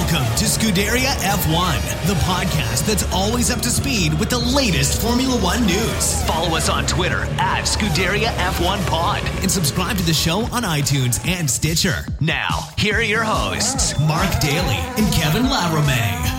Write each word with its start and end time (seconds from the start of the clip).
Welcome 0.00 0.34
to 0.36 0.46
Scuderia 0.46 1.12
F1, 1.20 2.06
the 2.06 2.14
podcast 2.14 2.86
that's 2.86 3.04
always 3.12 3.50
up 3.50 3.60
to 3.60 3.68
speed 3.68 4.18
with 4.18 4.30
the 4.30 4.38
latest 4.38 5.00
Formula 5.02 5.36
One 5.36 5.66
news. 5.66 6.24
Follow 6.24 6.56
us 6.56 6.70
on 6.70 6.86
Twitter 6.86 7.24
at 7.38 7.64
Scuderia 7.64 8.28
F1 8.28 8.84
Pod 8.88 9.22
and 9.42 9.50
subscribe 9.50 9.98
to 9.98 10.02
the 10.02 10.14
show 10.14 10.40
on 10.52 10.62
iTunes 10.62 11.24
and 11.28 11.48
Stitcher. 11.48 12.06
Now, 12.18 12.70
here 12.78 12.96
are 12.96 13.02
your 13.02 13.22
hosts, 13.22 13.96
Mark 14.00 14.40
Daly 14.40 14.78
and 14.96 15.12
Kevin 15.12 15.42
Laramee. 15.42 16.38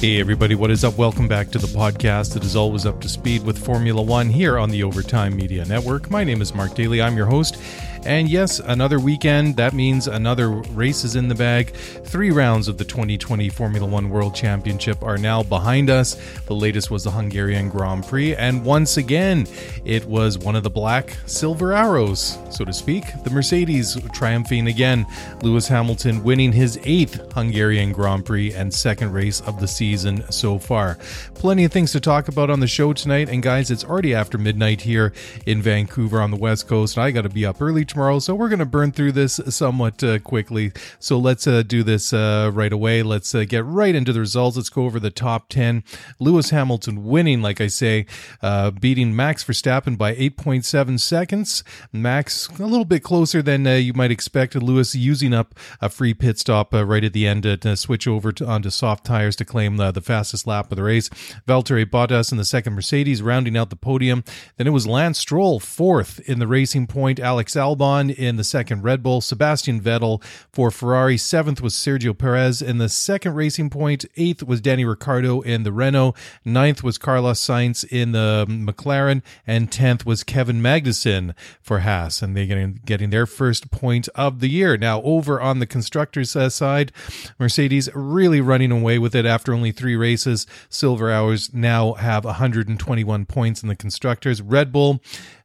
Hey, 0.00 0.18
everybody, 0.18 0.54
what 0.54 0.70
is 0.70 0.84
up? 0.84 0.96
Welcome 0.96 1.28
back 1.28 1.50
to 1.50 1.58
the 1.58 1.68
podcast 1.68 2.32
that 2.32 2.42
is 2.42 2.56
always 2.56 2.86
up 2.86 3.00
to 3.02 3.08
speed 3.10 3.44
with 3.44 3.56
Formula 3.56 4.02
One 4.02 4.30
here 4.30 4.58
on 4.58 4.70
the 4.70 4.82
Overtime 4.82 5.36
Media 5.36 5.66
Network. 5.66 6.10
My 6.10 6.24
name 6.24 6.40
is 6.40 6.54
Mark 6.54 6.74
Daly. 6.74 7.02
I'm 7.02 7.16
your 7.16 7.26
host. 7.26 7.56
And 8.04 8.28
yes, 8.28 8.58
another 8.58 8.98
weekend. 8.98 9.56
That 9.56 9.74
means 9.74 10.08
another 10.08 10.50
race 10.50 11.04
is 11.04 11.14
in 11.14 11.28
the 11.28 11.36
bag. 11.36 11.72
Three 11.72 12.32
rounds 12.32 12.66
of 12.66 12.76
the 12.76 12.84
2020 12.84 13.48
Formula 13.48 13.86
One 13.86 14.10
World 14.10 14.34
Championship 14.34 15.02
are 15.04 15.16
now 15.16 15.44
behind 15.44 15.88
us. 15.88 16.16
The 16.46 16.54
latest 16.54 16.90
was 16.90 17.04
the 17.04 17.12
Hungarian 17.12 17.68
Grand 17.68 18.04
Prix. 18.06 18.34
And 18.34 18.64
once 18.64 18.96
again, 18.96 19.46
it 19.84 20.04
was 20.06 20.36
one 20.36 20.56
of 20.56 20.64
the 20.64 20.70
black 20.70 21.16
silver 21.26 21.72
arrows, 21.74 22.38
so 22.50 22.64
to 22.64 22.72
speak. 22.72 23.04
The 23.22 23.30
Mercedes 23.30 23.96
triumphing 24.12 24.66
again. 24.66 25.06
Lewis 25.42 25.68
Hamilton 25.68 26.24
winning 26.24 26.52
his 26.52 26.80
eighth 26.82 27.32
Hungarian 27.34 27.92
Grand 27.92 28.26
Prix 28.26 28.52
and 28.52 28.74
second 28.74 29.12
race 29.12 29.40
of 29.42 29.60
the 29.60 29.68
season 29.68 30.24
so 30.32 30.58
far. 30.58 30.98
Plenty 31.34 31.64
of 31.64 31.72
things 31.72 31.92
to 31.92 32.00
talk 32.00 32.26
about 32.26 32.50
on 32.50 32.58
the 32.58 32.66
show 32.66 32.92
tonight. 32.92 33.28
And 33.28 33.44
guys, 33.44 33.70
it's 33.70 33.84
already 33.84 34.12
after 34.12 34.38
midnight 34.38 34.80
here 34.80 35.12
in 35.46 35.62
Vancouver 35.62 36.20
on 36.20 36.32
the 36.32 36.36
West 36.36 36.66
Coast. 36.66 36.98
I 36.98 37.12
got 37.12 37.22
to 37.22 37.28
be 37.28 37.46
up 37.46 37.62
early 37.62 37.84
tomorrow, 37.92 38.18
so 38.18 38.34
we're 38.34 38.48
going 38.48 38.58
to 38.58 38.64
burn 38.64 38.90
through 38.90 39.12
this 39.12 39.38
somewhat 39.48 40.02
uh, 40.02 40.18
quickly. 40.18 40.72
So 40.98 41.18
let's 41.18 41.46
uh, 41.46 41.62
do 41.62 41.82
this 41.82 42.12
uh, 42.12 42.50
right 42.52 42.72
away. 42.72 43.02
Let's 43.02 43.34
uh, 43.34 43.44
get 43.44 43.64
right 43.64 43.94
into 43.94 44.12
the 44.12 44.20
results. 44.20 44.56
Let's 44.56 44.70
go 44.70 44.84
over 44.84 44.98
the 44.98 45.10
top 45.10 45.48
10. 45.50 45.84
Lewis 46.18 46.50
Hamilton 46.50 47.04
winning, 47.04 47.42
like 47.42 47.60
I 47.60 47.66
say, 47.66 48.06
uh, 48.40 48.70
beating 48.70 49.14
Max 49.14 49.44
Verstappen 49.44 49.98
by 49.98 50.14
8.7 50.14 50.98
seconds. 50.98 51.62
Max 51.92 52.48
a 52.48 52.66
little 52.66 52.86
bit 52.86 53.02
closer 53.02 53.42
than 53.42 53.66
uh, 53.66 53.74
you 53.74 53.92
might 53.92 54.10
expect. 54.10 54.54
Lewis 54.54 54.94
using 54.94 55.34
up 55.34 55.54
a 55.80 55.88
free 55.88 56.14
pit 56.14 56.38
stop 56.38 56.72
right 56.72 57.04
at 57.04 57.12
the 57.12 57.26
end 57.26 57.42
to 57.42 57.76
switch 57.76 58.08
over 58.08 58.32
to, 58.32 58.46
onto 58.46 58.70
soft 58.70 59.04
tires 59.04 59.36
to 59.36 59.44
claim 59.44 59.76
the, 59.76 59.90
the 59.90 60.00
fastest 60.00 60.46
lap 60.46 60.72
of 60.72 60.76
the 60.76 60.82
race. 60.82 61.08
Valtteri 61.46 61.84
Bottas 61.84 62.32
in 62.32 62.38
the 62.38 62.44
second 62.44 62.74
Mercedes 62.74 63.22
rounding 63.22 63.56
out 63.56 63.70
the 63.70 63.76
podium. 63.76 64.24
Then 64.56 64.66
it 64.66 64.70
was 64.70 64.86
Lance 64.86 65.18
Stroll 65.18 65.60
fourth 65.60 66.20
in 66.28 66.38
the 66.38 66.46
Racing 66.46 66.86
Point. 66.86 67.20
Alex 67.20 67.54
Albon 67.54 67.81
Albon 67.82 68.14
in 68.14 68.36
the 68.36 68.44
second 68.44 68.82
Red 68.82 69.02
Bull, 69.02 69.20
Sebastian 69.20 69.80
Vettel 69.80 70.22
for 70.52 70.70
Ferrari, 70.70 71.16
seventh 71.16 71.60
was 71.60 71.74
Sergio 71.74 72.16
Perez 72.16 72.62
in 72.62 72.78
the 72.78 72.88
second 72.88 73.34
Racing 73.34 73.70
Point, 73.70 74.04
eighth 74.16 74.42
was 74.42 74.60
Danny 74.60 74.84
Ricciardo 74.84 75.40
in 75.40 75.64
the 75.64 75.72
Renault, 75.72 76.14
ninth 76.44 76.84
was 76.84 76.96
Carlos 76.96 77.40
Sainz 77.40 77.84
in 77.84 78.12
the 78.12 78.46
McLaren, 78.48 79.22
and 79.46 79.72
tenth 79.72 80.06
was 80.06 80.22
Kevin 80.22 80.62
Magnussen 80.62 81.34
for 81.60 81.80
Haas, 81.80 82.22
and 82.22 82.36
they're 82.36 82.46
getting, 82.46 82.80
getting 82.84 83.10
their 83.10 83.26
first 83.26 83.70
point 83.72 84.08
of 84.14 84.38
the 84.40 84.48
year. 84.48 84.76
Now, 84.76 85.02
over 85.02 85.40
on 85.40 85.58
the 85.58 85.66
constructors' 85.66 86.36
uh, 86.36 86.50
side, 86.50 86.92
Mercedes 87.38 87.88
really 87.94 88.40
running 88.40 88.70
away 88.70 88.98
with 88.98 89.14
it 89.14 89.26
after 89.26 89.52
only 89.52 89.72
three 89.72 89.96
races. 89.96 90.46
Silver 90.68 91.08
Arrows 91.08 91.52
now 91.52 91.94
have 91.94 92.24
121 92.24 93.26
points 93.26 93.62
in 93.62 93.68
the 93.68 93.76
constructors. 93.76 94.40
Red 94.40 94.72
Bull 94.72 95.00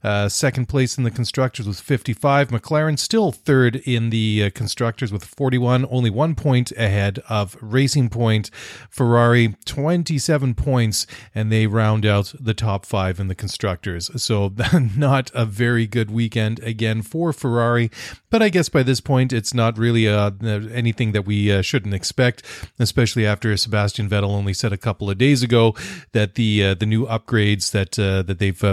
uh, 0.08 0.30
second 0.30 0.68
place 0.68 0.98
in 0.98 1.04
the 1.04 1.12
constructors 1.12 1.68
with 1.68 1.82
55. 1.82 2.48
McLaren 2.48 2.98
still 2.98 3.34
third 3.34 3.76
in 3.76 4.10
the 4.10 4.46
uh, 4.46 4.50
constructors 4.52 5.12
with 5.12 5.26
41, 5.26 5.86
only 5.90 6.10
one 6.10 6.34
point 6.34 6.72
ahead 6.72 7.20
of 7.28 7.58
Racing 7.60 8.10
Point. 8.10 8.50
Ferrari 8.90 9.56
27 9.66 10.56
points, 10.56 11.08
and 11.36 11.52
they 11.52 11.68
round 11.68 12.06
out 12.06 12.34
the 12.40 12.54
top 12.54 12.86
five 12.86 13.20
in 13.20 13.28
the 13.28 13.36
constructors. 13.36 14.10
So 14.22 14.54
not 14.96 15.30
a 15.34 15.46
very 15.46 15.86
good 15.86 16.10
weekend 16.10 16.60
again 16.60 17.02
for 17.02 17.34
Ferrari. 17.34 17.92
But 18.30 18.42
I 18.42 18.48
guess 18.48 18.70
by 18.70 18.84
this 18.84 19.02
point, 19.02 19.34
it's 19.34 19.54
not 19.54 19.78
really 19.78 20.08
uh, 20.08 20.32
anything 20.42 21.12
that 21.12 21.26
we 21.26 21.52
uh, 21.52 21.62
shouldn't 21.62 21.94
expect, 21.94 22.44
especially 22.80 23.26
after 23.26 23.56
Sebastian 23.58 24.10
Vettel 24.10 24.30
only 24.30 24.54
said 24.54 24.72
a 24.72 24.78
couple 24.78 25.10
of 25.10 25.18
days 25.18 25.44
ago 25.44 25.76
that 26.14 26.36
the 26.36 26.64
uh, 26.64 26.74
the 26.76 26.86
new 26.86 27.06
upgrades 27.08 27.72
that 27.72 28.00
uh, 28.00 28.22
that 28.24 28.40
they've 28.40 28.64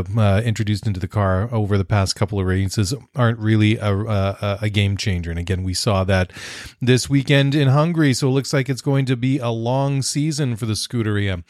introduced 0.47 0.87
into 0.87 1.01
the 1.01 1.09
car 1.09 1.24
over 1.53 1.79
the 1.79 1.85
past 1.85 2.17
couple 2.17 2.41
of 2.41 2.47
races 2.47 2.95
aren't 3.15 3.39
really 3.39 3.77
a, 3.77 3.93
a, 3.95 4.59
a, 4.63 4.69
game 4.69 4.97
changer. 4.97 5.31
And 5.31 5.39
again, 5.39 5.63
we 5.63 5.75
saw 5.75 6.05
that 6.05 6.33
this 6.81 7.09
weekend 7.09 7.55
in 7.55 7.69
Hungary. 7.69 8.13
So 8.15 8.29
it 8.29 8.33
looks 8.33 8.53
like 8.53 8.69
it's 8.69 8.81
going 8.81 9.07
to 9.07 9.17
be 9.17 9.39
a 9.39 9.51
long 9.51 10.03
season 10.03 10.57
for 10.57 10.67
the 10.67 10.73
Scuderia. 10.73 11.45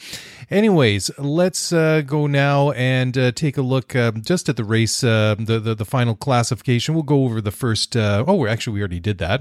Anyways, 0.50 1.10
let's 1.18 1.72
go 1.72 2.26
now 2.26 2.70
and 2.72 3.14
take 3.34 3.56
a 3.56 3.62
look 3.62 3.94
just 4.20 4.48
at 4.48 4.56
the 4.56 4.64
race, 4.64 5.00
the, 5.00 5.36
the 5.38 5.74
the 5.74 5.84
final 5.84 6.14
classification. 6.14 6.94
We'll 6.94 7.02
go 7.02 7.24
over 7.24 7.40
the 7.40 7.50
first 7.50 7.96
uh, 7.96 8.24
oh, 8.26 8.46
actually, 8.46 8.74
we 8.74 8.80
already 8.80 9.00
did 9.00 9.18
that. 9.18 9.40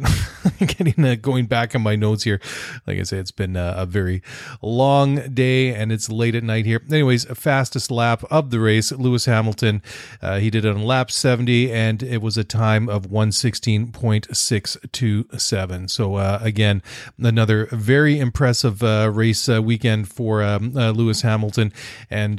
Getting 0.59 1.03
uh, 1.03 1.15
going 1.15 1.45
back 1.45 1.75
on 1.75 1.81
my 1.81 1.95
notes 1.95 2.23
here. 2.23 2.39
Like 2.87 2.99
I 2.99 3.03
say, 3.03 3.17
it's 3.17 3.31
been 3.31 3.55
uh, 3.57 3.73
a 3.77 3.85
very 3.85 4.21
long 4.61 5.33
day 5.33 5.73
and 5.73 5.91
it's 5.91 6.09
late 6.09 6.35
at 6.35 6.43
night 6.43 6.65
here. 6.65 6.81
Anyways, 6.89 7.25
fastest 7.37 7.91
lap 7.91 8.23
of 8.29 8.49
the 8.49 8.59
race, 8.59 8.91
Lewis 8.91 9.25
Hamilton. 9.25 9.81
Uh, 10.23 10.39
he 10.39 10.49
did 10.49 10.63
it 10.63 10.73
on 10.73 10.81
lap 10.83 11.11
70 11.11 11.69
and 11.71 12.01
it 12.01 12.21
was 12.21 12.37
a 12.37 12.45
time 12.45 12.87
of 12.87 13.09
116.627. 13.09 15.89
So, 15.89 16.15
uh, 16.15 16.39
again, 16.41 16.81
another 17.19 17.65
very 17.67 18.19
impressive 18.19 18.81
uh, 18.81 19.11
race 19.13 19.49
weekend 19.49 20.07
for 20.07 20.41
um, 20.41 20.71
Lewis 20.71 21.23
Hamilton. 21.23 21.73
And 22.09 22.37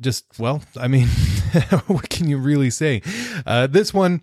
just, 0.00 0.38
well, 0.38 0.62
I 0.80 0.86
mean, 0.88 1.08
what 1.88 2.08
can 2.08 2.28
you 2.28 2.38
really 2.38 2.70
say? 2.70 3.02
this 3.44 3.92
one, 3.92 4.22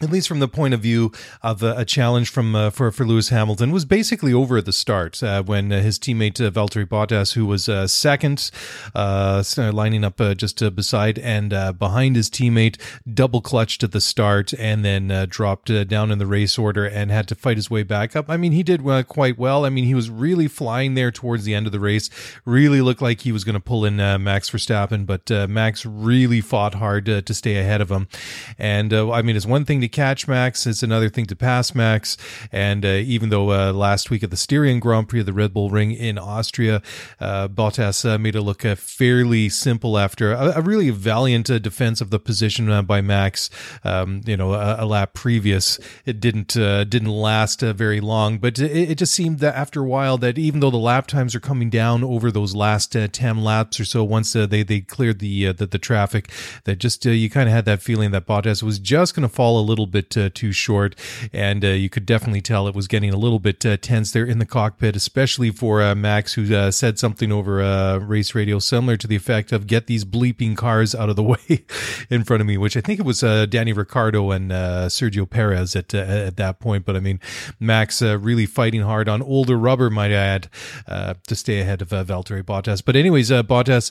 at 0.00 0.10
least 0.10 0.28
from 0.28 0.40
the 0.40 0.48
point 0.48 0.72
of 0.72 0.80
view 0.80 1.12
of 1.42 1.62
a, 1.62 1.74
a 1.78 1.84
challenge 1.84 2.30
from 2.30 2.54
uh, 2.54 2.70
for 2.70 2.90
for 2.90 3.04
Lewis 3.04 3.28
Hamilton, 3.28 3.70
was 3.70 3.84
basically 3.84 4.32
over 4.32 4.56
at 4.58 4.64
the 4.64 4.72
start 4.72 5.22
uh, 5.22 5.42
when 5.42 5.70
uh, 5.72 5.80
his 5.80 5.98
teammate 5.98 6.44
uh, 6.44 6.50
Valtteri 6.50 6.86
Bottas, 6.86 7.34
who 7.34 7.44
was 7.44 7.68
uh, 7.68 7.86
second, 7.86 8.50
uh, 8.94 9.42
lining 9.56 10.04
up 10.04 10.18
just 10.36 10.62
beside 10.74 11.18
and 11.18 11.50
behind 11.78 12.16
his 12.16 12.30
teammate, 12.30 12.80
double 13.12 13.40
clutched 13.40 13.82
at 13.82 13.92
the 13.92 14.00
start 14.00 14.52
and 14.54 14.84
then 14.84 15.26
dropped 15.28 15.70
down 15.88 16.10
in 16.10 16.18
the 16.18 16.26
race 16.26 16.58
order 16.58 16.84
and 16.84 17.10
had 17.10 17.28
to 17.28 17.34
fight 17.34 17.56
his 17.56 17.70
way 17.70 17.82
back 17.82 18.16
up. 18.16 18.26
I 18.28 18.36
mean, 18.36 18.52
he 18.52 18.62
did 18.62 18.82
quite 19.08 19.38
well. 19.38 19.64
I 19.64 19.70
mean, 19.70 19.84
he 19.84 19.94
was 19.94 20.10
really 20.10 20.48
flying 20.48 20.94
there 20.94 21.10
towards 21.10 21.44
the 21.44 21.54
end 21.54 21.66
of 21.66 21.72
the 21.72 21.80
race. 21.80 22.10
Really 22.44 22.80
looked 22.80 23.02
like 23.02 23.20
he 23.20 23.32
was 23.32 23.44
going 23.44 23.54
to 23.54 23.60
pull 23.60 23.84
in 23.84 23.96
Max 23.96 24.50
Verstappen, 24.50 25.06
but 25.06 25.30
Max 25.48 25.84
really 25.84 26.40
fought 26.40 26.74
hard 26.74 27.06
to 27.06 27.34
stay 27.34 27.56
ahead 27.56 27.80
of 27.80 27.90
him. 27.90 28.08
And 28.58 28.92
I 28.92 29.22
mean, 29.22 29.36
it's 29.36 29.46
one 29.46 29.64
thing 29.64 29.80
to 29.80 29.89
catch 29.90 30.26
Max. 30.26 30.66
It's 30.66 30.82
another 30.82 31.08
thing 31.08 31.26
to 31.26 31.36
pass 31.36 31.74
Max. 31.74 32.16
And 32.50 32.84
uh, 32.84 32.88
even 32.88 33.28
though 33.28 33.52
uh, 33.52 33.72
last 33.72 34.10
week 34.10 34.22
at 34.22 34.30
the 34.30 34.36
Styrian 34.36 34.80
Grand 34.80 35.08
Prix 35.08 35.20
of 35.20 35.26
the 35.26 35.32
Red 35.32 35.52
Bull 35.52 35.70
Ring 35.70 35.92
in 35.92 36.18
Austria, 36.18 36.82
uh, 37.20 37.48
Bottas 37.48 38.08
uh, 38.08 38.18
made 38.18 38.34
it 38.34 38.42
look 38.42 38.64
uh, 38.64 38.74
fairly 38.74 39.48
simple 39.48 39.98
after 39.98 40.32
a, 40.32 40.58
a 40.58 40.62
really 40.62 40.90
valiant 40.90 41.46
defense 41.62 42.00
of 42.00 42.10
the 42.10 42.18
position 42.18 42.84
by 42.84 43.00
Max. 43.00 43.50
Um, 43.84 44.22
you 44.26 44.36
know, 44.36 44.54
a, 44.54 44.84
a, 44.84 44.86
lap 44.86 45.14
previous, 45.14 45.78
it 46.04 46.20
didn't 46.20 46.48
didn't 46.48 47.08
last 47.08 47.60
very 47.60 48.00
long, 48.00 48.38
but 48.38 48.58
it, 48.58 48.90
it, 48.90 48.98
just 48.98 49.14
seemed 49.14 49.38
that 49.38 49.54
after 49.54 49.82
a 49.82 49.86
while 49.86 50.18
that 50.18 50.38
even 50.38 50.60
though 50.60 50.70
the 50.70 50.76
lap 50.76 51.06
times 51.06 51.34
are 51.34 51.40
coming 51.40 51.70
down 51.70 52.02
over 52.02 52.30
those 52.30 52.54
last 52.54 52.96
ten 53.12 53.42
laps 53.42 53.78
or 53.78 53.84
so, 53.84 54.02
once 54.04 54.32
they 54.32 54.62
they 54.62 54.80
cleared 54.80 55.18
the 55.18 55.52
the, 55.52 55.66
the 55.66 55.78
traffic, 55.78 56.30
that 56.64 56.78
just 56.78 57.04
you 57.04 57.30
kind 57.30 57.48
of 57.48 57.54
had 57.54 57.64
that 57.64 57.82
feeling 57.82 58.10
that 58.10 58.26
Bottas 58.26 58.62
was 58.62 58.78
just 58.78 59.14
going 59.14 59.28
to 59.28 59.34
fall 59.34 59.60
a 59.60 59.62
little 59.62 59.79
little 59.80 59.90
bit 59.90 60.16
uh, 60.16 60.30
too 60.32 60.52
short, 60.52 60.94
and 61.32 61.64
uh, 61.64 61.68
you 61.68 61.88
could 61.88 62.04
definitely 62.04 62.42
tell 62.42 62.68
it 62.68 62.74
was 62.74 62.86
getting 62.86 63.12
a 63.12 63.16
little 63.16 63.38
bit 63.38 63.64
uh, 63.64 63.76
tense 63.78 64.12
there 64.12 64.24
in 64.24 64.38
the 64.38 64.46
cockpit, 64.46 64.94
especially 64.94 65.50
for 65.50 65.82
uh, 65.82 65.94
Max, 65.94 66.34
who 66.34 66.54
uh, 66.54 66.70
said 66.70 66.98
something 66.98 67.32
over 67.32 67.98
race 68.00 68.34
radio 68.34 68.58
similar 68.58 68.96
to 68.96 69.06
the 69.06 69.16
effect 69.16 69.52
of 69.52 69.66
"Get 69.66 69.86
these 69.86 70.04
bleeping 70.04 70.56
cars 70.56 70.94
out 70.94 71.08
of 71.08 71.16
the 71.16 71.22
way 71.30 71.64
in 72.10 72.24
front 72.24 72.40
of 72.40 72.46
me," 72.46 72.58
which 72.58 72.76
I 72.76 72.80
think 72.80 73.00
it 73.00 73.06
was 73.06 73.20
Danny 73.20 73.72
Ricciardo 73.72 74.30
and 74.30 74.50
Sergio 74.50 75.28
Perez 75.28 75.74
at 75.74 75.94
at 75.94 76.36
that 76.36 76.60
point. 76.60 76.84
But 76.84 76.96
I 76.96 77.00
mean, 77.00 77.20
Max 77.58 78.02
really 78.02 78.46
fighting 78.46 78.82
hard 78.82 79.08
on 79.08 79.22
older 79.22 79.56
rubber, 79.56 79.88
might 79.88 80.10
I 80.10 80.14
add, 80.14 80.48
to 81.26 81.34
stay 81.34 81.60
ahead 81.60 81.80
of 81.80 81.92
uh, 81.92 82.04
Valtteri 82.04 82.42
Bottas. 82.42 82.84
But 82.84 82.96
anyways, 82.96 83.30
Bottas 83.30 83.90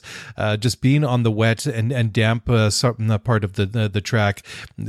just 0.60 0.80
being 0.80 1.04
on 1.04 1.24
the 1.24 1.30
wet 1.30 1.66
and 1.66 1.90
and 1.90 2.12
damp 2.12 2.46
part 2.46 3.44
of 3.44 3.54
the 3.54 3.66
the, 3.66 3.88
the 3.88 4.00
track, 4.00 4.42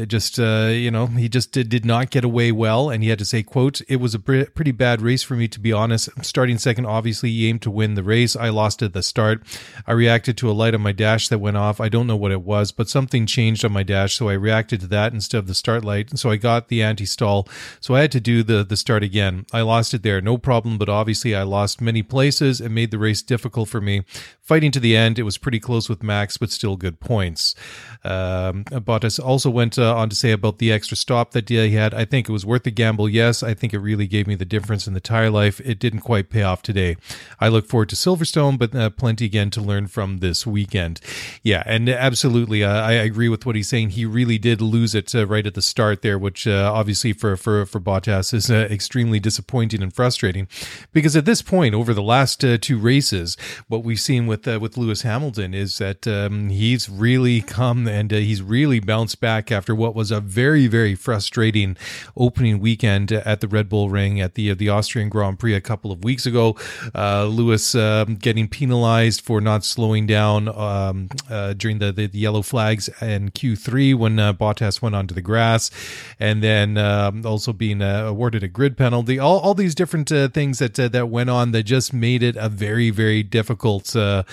just 0.07 0.39
you 0.81 0.91
know, 0.91 1.07
he 1.07 1.29
just 1.29 1.51
did, 1.51 1.69
did 1.69 1.85
not 1.85 2.09
get 2.09 2.23
away 2.23 2.51
well. 2.51 2.89
And 2.89 3.03
he 3.03 3.09
had 3.09 3.19
to 3.19 3.25
say, 3.25 3.43
quote, 3.43 3.81
it 3.87 3.97
was 3.97 4.15
a 4.15 4.19
pretty 4.19 4.71
bad 4.71 5.01
race 5.01 5.23
for 5.23 5.35
me, 5.35 5.47
to 5.49 5.59
be 5.59 5.71
honest. 5.71 6.09
Starting 6.23 6.57
second, 6.57 6.85
obviously, 6.85 7.29
he 7.29 7.47
aimed 7.47 7.61
to 7.63 7.71
win 7.71 7.95
the 7.95 8.03
race. 8.03 8.35
I 8.35 8.49
lost 8.49 8.81
at 8.81 8.93
the 8.93 9.03
start. 9.03 9.43
I 9.85 9.91
reacted 9.93 10.37
to 10.37 10.49
a 10.49 10.53
light 10.53 10.73
on 10.73 10.81
my 10.81 10.91
dash 10.91 11.27
that 11.29 11.39
went 11.39 11.57
off. 11.57 11.79
I 11.79 11.89
don't 11.89 12.07
know 12.07 12.15
what 12.15 12.31
it 12.31 12.41
was, 12.41 12.71
but 12.71 12.89
something 12.89 13.25
changed 13.25 13.63
on 13.63 13.71
my 13.71 13.83
dash. 13.83 14.15
So 14.15 14.29
I 14.29 14.33
reacted 14.33 14.81
to 14.81 14.87
that 14.87 15.13
instead 15.13 15.37
of 15.37 15.47
the 15.47 15.55
start 15.55 15.85
light. 15.85 16.17
So 16.17 16.29
I 16.29 16.37
got 16.37 16.67
the 16.67 16.81
anti 16.81 17.05
stall. 17.05 17.47
So 17.79 17.95
I 17.95 18.01
had 18.01 18.11
to 18.13 18.19
do 18.19 18.43
the, 18.43 18.63
the 18.63 18.77
start 18.77 19.03
again. 19.03 19.45
I 19.53 19.61
lost 19.61 19.93
it 19.93 20.03
there. 20.03 20.21
No 20.21 20.37
problem. 20.37 20.77
But 20.77 20.89
obviously, 20.89 21.35
I 21.35 21.43
lost 21.43 21.81
many 21.81 22.01
places. 22.01 22.59
and 22.61 22.73
made 22.73 22.91
the 22.91 22.97
race 22.97 23.21
difficult 23.21 23.69
for 23.69 23.81
me. 23.81 24.03
Fighting 24.41 24.71
to 24.71 24.79
the 24.79 24.97
end, 24.97 25.19
it 25.19 25.23
was 25.23 25.37
pretty 25.37 25.59
close 25.59 25.87
with 25.87 26.03
Max, 26.03 26.37
but 26.37 26.51
still 26.51 26.75
good 26.75 26.99
points. 26.99 27.55
Um, 28.03 28.63
Bottas 28.65 29.23
also 29.23 29.49
went 29.49 29.77
uh, 29.77 29.95
on 29.95 30.09
to 30.09 30.15
say 30.15 30.31
about 30.31 30.57
the 30.57 30.70
extra 30.71 30.97
stop 30.97 31.31
that 31.31 31.49
he 31.49 31.71
had. 31.71 31.93
I 31.93 32.05
think 32.05 32.27
it 32.27 32.31
was 32.31 32.45
worth 32.45 32.63
the 32.63 32.71
gamble. 32.71 33.09
Yes, 33.09 33.43
I 33.43 33.53
think 33.53 33.73
it 33.73 33.79
really 33.79 34.07
gave 34.07 34.27
me 34.27 34.35
the 34.35 34.45
difference 34.45 34.87
in 34.87 34.93
the 34.93 34.99
tire 34.99 35.29
life. 35.29 35.59
It 35.61 35.79
didn't 35.79 36.01
quite 36.01 36.29
pay 36.29 36.43
off 36.43 36.61
today. 36.61 36.97
I 37.39 37.47
look 37.47 37.67
forward 37.67 37.89
to 37.89 37.95
Silverstone, 37.95 38.57
but 38.57 38.75
uh, 38.75 38.89
plenty 38.89 39.25
again 39.25 39.49
to 39.51 39.61
learn 39.61 39.87
from 39.87 40.19
this 40.19 40.47
weekend. 40.47 40.99
Yeah, 41.43 41.63
and 41.65 41.89
absolutely, 41.89 42.63
uh, 42.63 42.81
I 42.81 42.93
agree 42.93 43.29
with 43.29 43.45
what 43.45 43.55
he's 43.55 43.69
saying. 43.69 43.91
He 43.91 44.05
really 44.05 44.37
did 44.37 44.61
lose 44.61 44.95
it 44.95 45.13
uh, 45.13 45.27
right 45.27 45.45
at 45.45 45.53
the 45.53 45.61
start 45.61 46.01
there, 46.01 46.17
which 46.17 46.47
uh, 46.47 46.71
obviously 46.73 47.13
for 47.13 47.35
for 47.37 47.65
for 47.65 47.79
Bottas 47.79 48.33
is 48.33 48.49
uh, 48.49 48.67
extremely 48.69 49.19
disappointing 49.19 49.81
and 49.81 49.93
frustrating 49.93 50.47
because 50.93 51.15
at 51.15 51.25
this 51.25 51.41
point 51.41 51.75
over 51.75 51.93
the 51.93 52.01
last 52.01 52.43
two 52.61 52.77
races, 52.77 53.37
what 53.67 53.83
we've 53.83 53.99
seen 53.99 54.27
with 54.27 54.47
with 54.47 54.77
Lewis 54.77 55.01
Hamilton 55.01 55.53
is 55.53 55.77
that 55.77 56.07
um, 56.07 56.49
he's 56.49 56.89
really 56.89 57.41
come 57.41 57.87
and 57.87 58.11
uh, 58.13 58.17
he's 58.17 58.41
really 58.41 58.79
bounced 58.79 59.19
back 59.19 59.51
after 59.51 59.75
what 59.75 59.95
was 59.95 60.11
a 60.11 60.19
very, 60.19 60.60
very 60.67 60.95
frustrating 60.95 61.77
opening 62.15 62.59
weekend 62.59 63.11
at 63.11 63.41
the 63.41 63.47
Red 63.47 63.69
Bull 63.69 63.89
Ring 63.89 64.19
at 64.21 64.35
the 64.35 64.51
uh, 64.51 64.55
the 64.55 64.69
Austrian 64.69 65.09
Grand 65.09 65.39
Prix 65.39 65.53
a 65.53 65.61
couple 65.61 65.91
of 65.91 66.03
weeks 66.03 66.25
ago. 66.25 66.55
Uh, 66.93 67.25
Lewis 67.25 67.75
um, 67.75 68.15
getting 68.15 68.47
penalized 68.47 69.21
for 69.21 69.41
not 69.41 69.63
slowing 69.63 70.05
down 70.07 70.47
um, 70.47 71.09
uh, 71.29 71.53
during 71.53 71.79
the, 71.79 71.91
the, 71.91 72.07
the, 72.07 72.19
yellow 72.19 72.41
flags 72.41 72.89
and 72.99 73.33
Q3 73.33 73.95
when 73.95 74.19
uh, 74.19 74.33
Bottas 74.33 74.81
went 74.81 74.95
onto 74.95 75.15
the 75.15 75.21
grass, 75.21 75.71
and 76.19 76.43
then 76.43 76.77
um, 76.77 77.25
also 77.25 77.53
being 77.53 77.81
uh, 77.81 78.05
awarded 78.05 78.43
a 78.43 78.47
grid 78.47 78.77
penalty. 78.77 79.17
All, 79.17 79.39
all 79.39 79.53
these 79.53 79.75
different 79.75 80.09
things 80.09 80.59
that 80.59 80.75
that 80.75 81.09
went 81.09 81.29
on 81.29 81.51
that 81.51 81.63
just 81.63 81.93
made 81.93 82.23
it 82.23 82.35
a 82.35 82.49
very, 82.49 82.89
very 82.89 83.23
difficult 83.23 83.95
you 83.95 84.23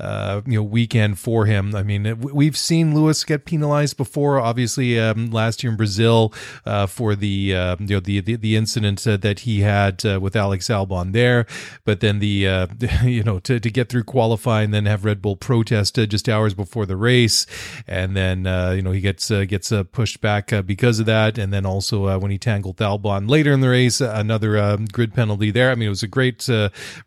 know 0.00 0.62
weekend 0.62 1.18
for 1.18 1.46
him. 1.46 1.74
I 1.74 1.82
mean, 1.82 2.18
we've 2.20 2.56
seen 2.56 2.94
Lewis 2.94 3.24
get 3.24 3.44
penalized 3.44 3.96
before. 3.96 4.40
Obviously, 4.40 4.98
um, 4.98 5.30
last 5.30 5.62
year 5.62 5.69
in 5.70 5.76
Brazil 5.76 6.32
uh, 6.66 6.86
for 6.86 7.14
the 7.14 7.54
uh, 7.54 7.76
you 7.80 7.96
know 7.96 8.00
the 8.00 8.20
the, 8.20 8.36
the 8.36 8.56
incident 8.56 9.06
uh, 9.06 9.16
that 9.16 9.40
he 9.40 9.60
had 9.60 10.04
uh, 10.04 10.20
with 10.20 10.36
Alex 10.36 10.68
Albon 10.68 11.12
there, 11.12 11.46
but 11.84 12.00
then 12.00 12.18
the 12.18 12.46
uh, 12.46 12.66
you 13.04 13.22
know 13.22 13.38
to, 13.40 13.58
to 13.58 13.70
get 13.70 13.88
through 13.88 14.04
qualifying, 14.04 14.70
then 14.70 14.86
have 14.86 15.04
Red 15.04 15.22
Bull 15.22 15.36
protest 15.36 15.96
just 15.96 16.28
hours 16.28 16.54
before 16.54 16.86
the 16.86 16.96
race, 16.96 17.46
and 17.86 18.16
then 18.16 18.44
you 18.76 18.82
know 18.82 18.92
he 18.92 19.00
gets 19.00 19.28
gets 19.28 19.72
pushed 19.92 20.20
back 20.20 20.52
because 20.66 21.00
of 21.00 21.06
that, 21.06 21.38
and 21.38 21.52
then 21.52 21.64
also 21.64 22.18
when 22.18 22.30
he 22.30 22.38
tangled 22.38 22.76
Albon 22.76 23.28
later 23.28 23.52
in 23.52 23.60
the 23.60 23.68
race, 23.68 24.00
another 24.00 24.76
grid 24.92 25.14
penalty 25.14 25.50
there. 25.50 25.70
I 25.70 25.74
mean, 25.74 25.86
it 25.86 25.90
was 25.90 26.02
a 26.02 26.08
great 26.08 26.48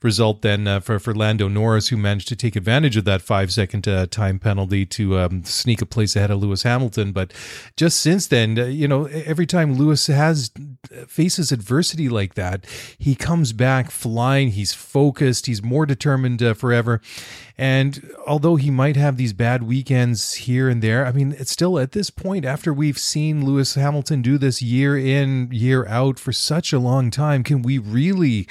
result 0.01 0.42
then 0.42 0.81
for 0.81 1.00
for 1.00 1.13
Lando 1.13 1.48
Norris 1.48 1.89
who 1.89 1.98
managed 1.98 2.27
to 2.30 2.36
take 2.36 2.56
advantage 2.56 2.98
of 2.98 3.06
that 3.06 3.21
five 3.21 3.51
second 3.51 3.83
time 4.12 4.39
penalty 4.39 4.86
to 4.86 5.19
um, 5.19 5.44
sneak 5.44 5.81
a 5.81 5.86
place 5.86 6.16
ahead 6.16 6.31
of 6.31 6.42
Lewis 6.42 6.63
Hamilton. 6.63 7.12
But 7.12 7.33
just 7.75 8.00
since 8.00 8.27
then, 8.27 8.52
uh, 8.59 8.65
you 8.65 8.88
know, 8.88 9.05
every 9.05 9.45
time 9.45 9.75
Lewis 9.75 10.07
has 10.07 10.51
uh, 10.57 11.05
faces 11.05 11.51
adversity 11.51 12.09
like 12.09 12.35
that, 12.35 12.65
he 12.97 13.15
comes 13.15 13.53
back 13.53 13.91
flying. 13.91 14.50
He's 14.51 14.73
focused. 14.73 15.45
He's 15.45 15.63
more 15.63 15.85
determined 15.85 16.41
uh, 16.41 16.53
forever. 16.53 17.01
And 17.57 18.09
although 18.25 18.55
he 18.55 18.71
might 18.71 18.95
have 18.95 19.17
these 19.17 19.33
bad 19.33 19.63
weekends 19.63 20.33
here 20.33 20.69
and 20.69 20.81
there, 20.81 21.05
I 21.05 21.11
mean, 21.11 21.35
it's 21.38 21.51
still 21.51 21.77
at 21.77 21.91
this 21.91 22.09
point, 22.09 22.45
after 22.45 22.73
we've 22.73 22.97
seen 22.97 23.45
Lewis 23.45 23.75
Hamilton 23.75 24.21
do 24.21 24.38
this 24.38 24.61
year 24.61 24.97
in, 24.97 25.49
year 25.51 25.85
out 25.88 26.19
for 26.19 26.33
such 26.33 26.73
a 26.73 26.79
long 26.79 27.11
time, 27.11 27.44
can 27.44 27.61
we 27.61 27.77
really 27.77 28.47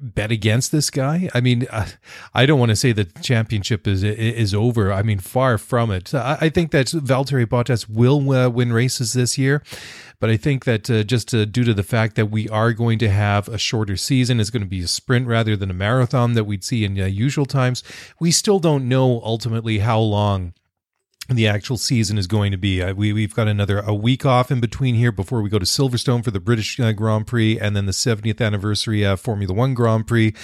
bet 0.00 0.30
against 0.30 0.72
this 0.72 0.90
guy? 0.90 1.28
I 1.34 1.40
mean, 1.40 1.66
uh, 1.70 1.86
I 2.34 2.46
don't 2.46 2.58
want 2.58 2.70
to 2.70 2.76
say 2.76 2.92
the 2.92 3.04
championship 3.04 3.86
is 3.86 4.02
is 4.02 4.54
over. 4.54 4.92
I 4.92 5.02
mean, 5.02 5.18
far 5.18 5.58
from 5.58 5.90
it. 5.90 6.14
I, 6.14 6.48
think 6.48 6.70
that 6.72 6.86
Valtteri 6.86 7.46
Bottas 7.46 7.88
will 7.88 8.30
uh, 8.32 8.48
win 8.48 8.72
races 8.72 9.12
this 9.12 9.36
year, 9.38 9.62
but 10.20 10.30
I 10.30 10.36
think 10.36 10.64
that 10.64 10.90
uh, 10.90 11.02
just 11.02 11.34
uh, 11.34 11.44
due 11.44 11.64
to 11.64 11.74
the 11.74 11.82
fact 11.82 12.16
that 12.16 12.26
we 12.26 12.48
are 12.48 12.72
going 12.72 12.98
to 13.00 13.08
have 13.08 13.48
a 13.48 13.58
shorter 13.58 13.96
season, 13.96 14.40
it's 14.40 14.50
going 14.50 14.62
to 14.62 14.68
be 14.68 14.80
a 14.80 14.88
sprint 14.88 15.26
rather 15.26 15.56
than 15.56 15.70
a 15.70 15.74
marathon 15.74 16.34
that 16.34 16.44
we'd 16.44 16.64
see 16.64 16.84
in 16.84 17.00
uh, 17.00 17.06
usual 17.06 17.46
times. 17.46 17.82
We 18.20 18.30
still 18.30 18.58
don't 18.58 18.88
know 18.88 19.20
ultimately 19.22 19.78
how 19.78 20.00
long 20.00 20.54
the 21.28 21.46
actual 21.46 21.76
season 21.76 22.18
is 22.18 22.26
going 22.26 22.52
to 22.52 22.58
be. 22.58 22.80
Uh, 22.80 22.94
we 22.94 23.12
we've 23.12 23.34
got 23.34 23.48
another 23.48 23.80
a 23.80 23.92
week 23.92 24.24
off 24.24 24.50
in 24.50 24.60
between 24.60 24.94
here 24.94 25.10
before 25.10 25.42
we 25.42 25.50
go 25.50 25.58
to 25.58 25.64
Silverstone 25.64 26.22
for 26.22 26.30
the 26.30 26.38
British 26.38 26.78
uh, 26.78 26.92
Grand 26.92 27.26
Prix, 27.26 27.58
and 27.58 27.74
then 27.74 27.86
the 27.86 27.92
70th 27.92 28.40
anniversary 28.40 29.04
uh, 29.04 29.16
Formula 29.16 29.52
One 29.52 29.74
Grand 29.74 30.06
Prix 30.06 30.34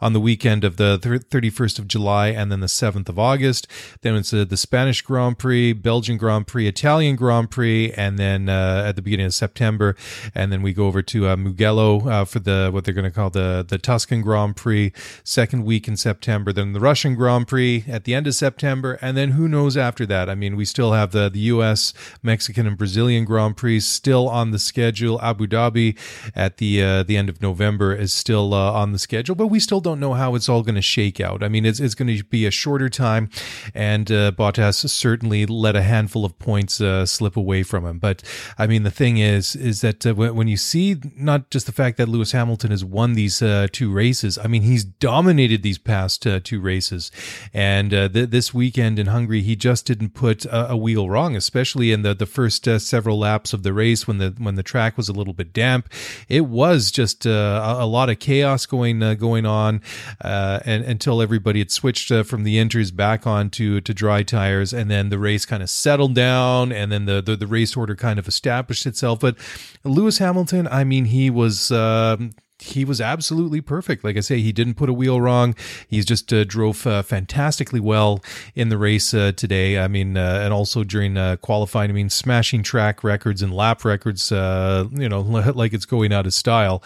on 0.00 0.12
the 0.12 0.20
weekend 0.20 0.62
of 0.62 0.76
the 0.76 0.98
31st 0.98 1.80
of 1.80 1.88
July, 1.88 2.28
and 2.28 2.52
then 2.52 2.60
the 2.60 2.66
7th 2.66 3.08
of 3.08 3.18
August. 3.18 3.66
Then 4.02 4.14
it's 4.14 4.32
uh, 4.32 4.44
the 4.44 4.56
Spanish 4.56 5.02
Grand 5.02 5.38
Prix, 5.38 5.72
Belgian 5.72 6.16
Grand 6.16 6.46
Prix, 6.46 6.68
Italian 6.68 7.16
Grand 7.16 7.50
Prix, 7.50 7.92
and 7.92 8.16
then 8.16 8.48
uh, 8.48 8.84
at 8.86 8.94
the 8.94 9.02
beginning 9.02 9.26
of 9.26 9.34
September, 9.34 9.96
and 10.36 10.52
then 10.52 10.62
we 10.62 10.72
go 10.72 10.86
over 10.86 11.02
to 11.02 11.28
uh, 11.28 11.36
Mugello 11.36 12.24
for 12.26 12.38
the 12.38 12.70
what 12.72 12.84
they're 12.84 12.94
going 12.94 13.04
to 13.04 13.10
call 13.10 13.30
the 13.30 13.66
the 13.68 13.78
Tuscan 13.78 14.22
Grand 14.22 14.54
Prix, 14.54 14.92
second 15.24 15.64
week 15.64 15.88
in 15.88 15.96
September. 15.96 16.52
Then 16.52 16.74
the 16.74 16.80
Russian 16.80 17.16
Grand 17.16 17.48
Prix 17.48 17.84
at 17.88 18.04
the 18.04 18.14
end 18.14 18.28
of 18.28 18.36
September, 18.36 18.98
and 19.02 19.16
then 19.16 19.32
who 19.32 19.48
knows 19.48 19.76
after 19.76 20.06
that. 20.06 20.27
I 20.28 20.34
mean, 20.34 20.56
we 20.56 20.64
still 20.64 20.92
have 20.92 21.12
the, 21.12 21.28
the 21.28 21.40
U.S., 21.40 21.94
Mexican, 22.22 22.66
and 22.66 22.76
Brazilian 22.76 23.24
Grand 23.24 23.56
Prix 23.56 23.80
still 23.80 24.28
on 24.28 24.50
the 24.50 24.58
schedule. 24.58 25.20
Abu 25.22 25.46
Dhabi 25.46 25.98
at 26.34 26.58
the 26.58 26.82
uh, 26.82 27.02
the 27.02 27.16
end 27.16 27.28
of 27.28 27.40
November 27.42 27.94
is 27.94 28.12
still 28.12 28.54
uh, 28.54 28.72
on 28.72 28.92
the 28.92 28.98
schedule, 28.98 29.34
but 29.34 29.48
we 29.48 29.60
still 29.60 29.80
don't 29.80 30.00
know 30.00 30.14
how 30.14 30.34
it's 30.34 30.48
all 30.48 30.62
going 30.62 30.74
to 30.74 30.82
shake 30.82 31.20
out. 31.20 31.42
I 31.42 31.48
mean, 31.48 31.64
it's, 31.64 31.80
it's 31.80 31.94
going 31.94 32.14
to 32.14 32.24
be 32.24 32.46
a 32.46 32.50
shorter 32.50 32.88
time, 32.88 33.30
and 33.74 34.10
uh, 34.10 34.32
Bottas 34.32 34.88
certainly 34.88 35.46
let 35.46 35.76
a 35.76 35.82
handful 35.82 36.24
of 36.24 36.38
points 36.38 36.80
uh, 36.80 37.06
slip 37.06 37.36
away 37.36 37.62
from 37.62 37.84
him. 37.86 37.98
But 37.98 38.22
I 38.58 38.66
mean, 38.66 38.82
the 38.82 38.90
thing 38.90 39.18
is, 39.18 39.56
is 39.56 39.80
that 39.80 40.06
uh, 40.06 40.14
when 40.14 40.48
you 40.48 40.56
see 40.56 40.96
not 41.16 41.50
just 41.50 41.66
the 41.66 41.72
fact 41.72 41.96
that 41.98 42.08
Lewis 42.08 42.32
Hamilton 42.32 42.70
has 42.70 42.84
won 42.84 43.14
these 43.14 43.42
uh, 43.42 43.68
two 43.72 43.92
races, 43.92 44.38
I 44.38 44.46
mean, 44.46 44.62
he's 44.62 44.84
dominated 44.84 45.62
these 45.62 45.78
past 45.78 46.26
two 46.44 46.60
races, 46.60 47.10
and 47.52 47.90
th- 47.90 48.30
this 48.30 48.52
weekend 48.52 48.98
in 48.98 49.06
Hungary, 49.06 49.42
he 49.42 49.56
just 49.56 49.86
didn't 49.86 50.10
put 50.18 50.44
a, 50.46 50.72
a 50.72 50.76
wheel 50.76 51.08
wrong, 51.08 51.36
especially 51.36 51.92
in 51.92 52.02
the 52.02 52.12
the 52.12 52.26
first 52.26 52.66
uh, 52.66 52.80
several 52.80 53.20
laps 53.20 53.52
of 53.52 53.62
the 53.62 53.72
race 53.72 54.08
when 54.08 54.18
the 54.18 54.34
when 54.38 54.56
the 54.56 54.64
track 54.64 54.96
was 54.96 55.08
a 55.08 55.12
little 55.12 55.32
bit 55.32 55.52
damp. 55.52 55.88
It 56.28 56.46
was 56.46 56.90
just 56.90 57.24
uh, 57.24 57.30
a, 57.78 57.84
a, 57.84 57.86
lot 57.86 58.10
of 58.10 58.18
chaos 58.18 58.66
going 58.66 59.00
uh, 59.00 59.14
going 59.14 59.46
on, 59.46 59.80
uh, 60.20 60.58
and 60.64 60.84
until 60.84 61.22
everybody 61.22 61.60
had 61.60 61.70
switched 61.70 62.10
uh, 62.10 62.24
from 62.24 62.42
the 62.42 62.56
inters 62.56 62.94
back 62.94 63.28
onto 63.28 63.80
to 63.80 63.94
dry 63.94 64.24
tires, 64.24 64.72
and 64.72 64.90
then 64.90 65.08
the 65.08 65.20
race 65.20 65.46
kind 65.46 65.62
of 65.62 65.70
settled 65.70 66.16
down, 66.16 66.72
and 66.72 66.90
then 66.90 67.04
the, 67.04 67.22
the, 67.22 67.36
the 67.36 67.46
race 67.46 67.76
order 67.76 67.94
kind 67.94 68.18
of 68.18 68.26
established 68.26 68.86
itself. 68.86 69.20
But 69.20 69.36
Lewis 69.84 70.18
Hamilton, 70.18 70.66
I 70.66 70.82
mean, 70.82 71.04
he 71.04 71.30
was 71.30 71.70
um, 71.70 72.32
he 72.60 72.84
was 72.84 73.00
absolutely 73.00 73.60
perfect. 73.60 74.02
Like 74.02 74.16
I 74.16 74.20
say, 74.20 74.40
he 74.40 74.52
didn't 74.52 74.74
put 74.74 74.88
a 74.88 74.92
wheel 74.92 75.20
wrong. 75.20 75.54
He's 75.86 76.04
just 76.04 76.32
uh, 76.32 76.44
drove 76.44 76.86
uh, 76.86 77.02
fantastically 77.02 77.80
well 77.80 78.22
in 78.54 78.68
the 78.68 78.78
race 78.78 79.14
uh, 79.14 79.32
today. 79.32 79.78
I 79.78 79.86
mean, 79.86 80.16
uh, 80.16 80.40
and 80.42 80.52
also 80.52 80.82
during 80.82 81.16
uh, 81.16 81.36
qualifying. 81.36 81.90
I 81.90 81.94
mean, 81.94 82.10
smashing 82.10 82.64
track 82.64 83.04
records 83.04 83.42
and 83.42 83.54
lap 83.54 83.84
records. 83.84 84.32
Uh, 84.32 84.88
you 84.92 85.08
know, 85.08 85.20
like 85.54 85.72
it's 85.72 85.86
going 85.86 86.12
out 86.12 86.26
of 86.26 86.34
style. 86.34 86.82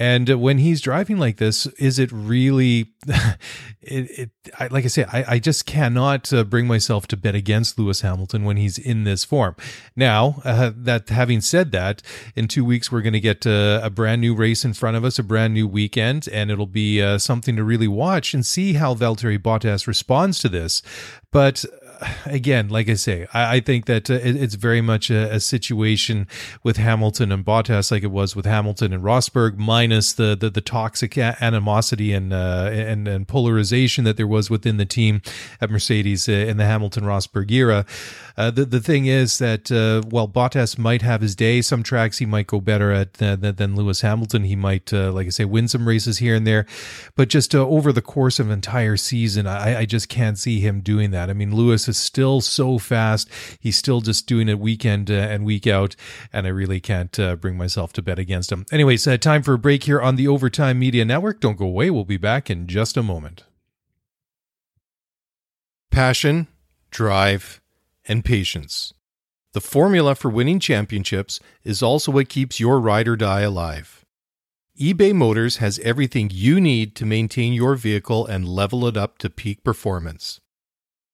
And 0.00 0.40
when 0.40 0.56
he's 0.56 0.80
driving 0.80 1.18
like 1.18 1.36
this, 1.36 1.66
is 1.78 1.98
it 1.98 2.10
really? 2.10 2.94
it, 3.82 4.10
it 4.18 4.30
I, 4.58 4.68
like 4.68 4.86
I 4.86 4.88
say, 4.88 5.04
I, 5.04 5.34
I 5.34 5.38
just 5.38 5.66
cannot 5.66 6.32
uh, 6.32 6.42
bring 6.44 6.66
myself 6.66 7.06
to 7.08 7.18
bet 7.18 7.34
against 7.34 7.78
Lewis 7.78 8.00
Hamilton 8.00 8.44
when 8.44 8.56
he's 8.56 8.78
in 8.78 9.04
this 9.04 9.24
form. 9.24 9.56
Now, 9.94 10.40
uh, 10.42 10.72
that 10.74 11.10
having 11.10 11.42
said 11.42 11.70
that, 11.72 12.00
in 12.34 12.48
two 12.48 12.64
weeks 12.64 12.90
we're 12.90 13.02
going 13.02 13.12
to 13.12 13.20
get 13.20 13.46
uh, 13.46 13.80
a 13.82 13.90
brand 13.90 14.22
new 14.22 14.34
race 14.34 14.64
in 14.64 14.72
front 14.72 14.96
of 14.96 15.04
us, 15.04 15.18
a 15.18 15.22
brand 15.22 15.52
new 15.52 15.68
weekend, 15.68 16.30
and 16.32 16.50
it'll 16.50 16.64
be 16.64 17.02
uh, 17.02 17.18
something 17.18 17.54
to 17.56 17.62
really 17.62 17.88
watch 17.88 18.32
and 18.32 18.46
see 18.46 18.72
how 18.72 18.94
Valtteri 18.94 19.38
Bottas 19.38 19.86
responds 19.86 20.38
to 20.38 20.48
this. 20.48 20.80
But 21.30 21.66
again, 22.24 22.68
like 22.68 22.88
I 22.88 22.94
say, 22.94 23.26
I, 23.32 23.56
I 23.56 23.60
think 23.60 23.86
that 23.86 24.10
uh, 24.10 24.14
it, 24.14 24.36
it's 24.36 24.54
very 24.54 24.80
much 24.80 25.10
a, 25.10 25.34
a, 25.34 25.40
situation 25.40 26.26
with 26.62 26.76
Hamilton 26.76 27.32
and 27.32 27.44
Bottas, 27.44 27.90
like 27.90 28.02
it 28.02 28.10
was 28.10 28.36
with 28.36 28.46
Hamilton 28.46 28.92
and 28.92 29.02
Rosberg, 29.02 29.56
minus 29.56 30.12
the 30.12 30.36
the, 30.38 30.50
the 30.50 30.60
toxic 30.60 31.18
animosity 31.18 32.12
and, 32.12 32.32
uh, 32.32 32.70
and 32.72 33.08
and 33.08 33.26
polarization 33.26 34.04
that 34.04 34.16
there 34.16 34.26
was 34.26 34.50
within 34.50 34.76
the 34.76 34.86
team 34.86 35.22
at 35.60 35.70
Mercedes 35.70 36.28
uh, 36.28 36.32
in 36.32 36.56
the 36.56 36.64
Hamilton 36.64 37.04
Rosberg 37.04 37.50
era. 37.50 37.84
Uh, 38.36 38.50
the 38.50 38.64
the 38.64 38.80
thing 38.80 39.06
is 39.06 39.38
that 39.38 39.70
uh, 39.70 40.06
while 40.08 40.28
Bottas 40.28 40.78
might 40.78 41.02
have 41.02 41.20
his 41.20 41.34
day, 41.34 41.60
some 41.60 41.82
tracks 41.82 42.18
he 42.18 42.26
might 42.26 42.46
go 42.46 42.60
better 42.60 42.92
at 42.92 43.14
than, 43.14 43.40
than 43.40 43.76
Lewis 43.76 44.00
Hamilton. 44.00 44.44
He 44.44 44.56
might, 44.56 44.92
like 44.92 45.26
I 45.26 45.30
say, 45.30 45.44
win 45.44 45.68
some 45.68 45.86
races 45.86 46.18
here 46.18 46.34
and 46.34 46.46
there, 46.46 46.66
but 47.16 47.28
just 47.28 47.54
over 47.54 47.92
the 47.92 48.02
course 48.02 48.38
of 48.38 48.46
an 48.46 48.52
entire 48.52 48.96
season, 48.96 49.46
I, 49.46 49.80
I 49.80 49.84
just 49.84 50.08
can't 50.08 50.38
see 50.38 50.60
him 50.60 50.80
doing 50.80 51.10
that. 51.10 51.28
I 51.28 51.32
mean, 51.32 51.54
Lewis 51.54 51.88
is 51.90 51.98
still 51.98 52.40
so 52.40 52.78
fast. 52.78 53.28
He's 53.60 53.76
still 53.76 54.00
just 54.00 54.26
doing 54.26 54.48
it 54.48 54.58
weekend 54.58 55.10
uh, 55.10 55.14
and 55.14 55.44
week 55.44 55.66
out, 55.66 55.96
and 56.32 56.46
I 56.46 56.50
really 56.50 56.80
can't 56.80 57.18
uh, 57.18 57.36
bring 57.36 57.58
myself 57.58 57.92
to 57.94 58.02
bet 58.02 58.18
against 58.18 58.50
him. 58.50 58.64
Anyways, 58.72 59.06
uh, 59.06 59.18
time 59.18 59.42
for 59.42 59.54
a 59.54 59.58
break 59.58 59.84
here 59.84 60.00
on 60.00 60.16
the 60.16 60.28
Overtime 60.28 60.78
Media 60.78 61.04
Network. 61.04 61.40
Don't 61.40 61.58
go 61.58 61.66
away. 61.66 61.90
We'll 61.90 62.04
be 62.04 62.16
back 62.16 62.48
in 62.48 62.66
just 62.66 62.96
a 62.96 63.02
moment. 63.02 63.44
Passion, 65.90 66.46
drive, 66.90 67.60
and 68.06 68.24
patience. 68.24 68.94
The 69.52 69.60
formula 69.60 70.14
for 70.14 70.30
winning 70.30 70.60
championships 70.60 71.40
is 71.64 71.82
also 71.82 72.12
what 72.12 72.28
keeps 72.28 72.60
your 72.60 72.78
ride 72.78 73.08
or 73.08 73.16
die 73.16 73.40
alive. 73.40 74.04
eBay 74.80 75.12
Motors 75.12 75.56
has 75.56 75.80
everything 75.80 76.30
you 76.32 76.60
need 76.60 76.94
to 76.94 77.04
maintain 77.04 77.52
your 77.52 77.74
vehicle 77.74 78.24
and 78.24 78.48
level 78.48 78.86
it 78.86 78.96
up 78.96 79.18
to 79.18 79.28
peak 79.28 79.64
performance 79.64 80.40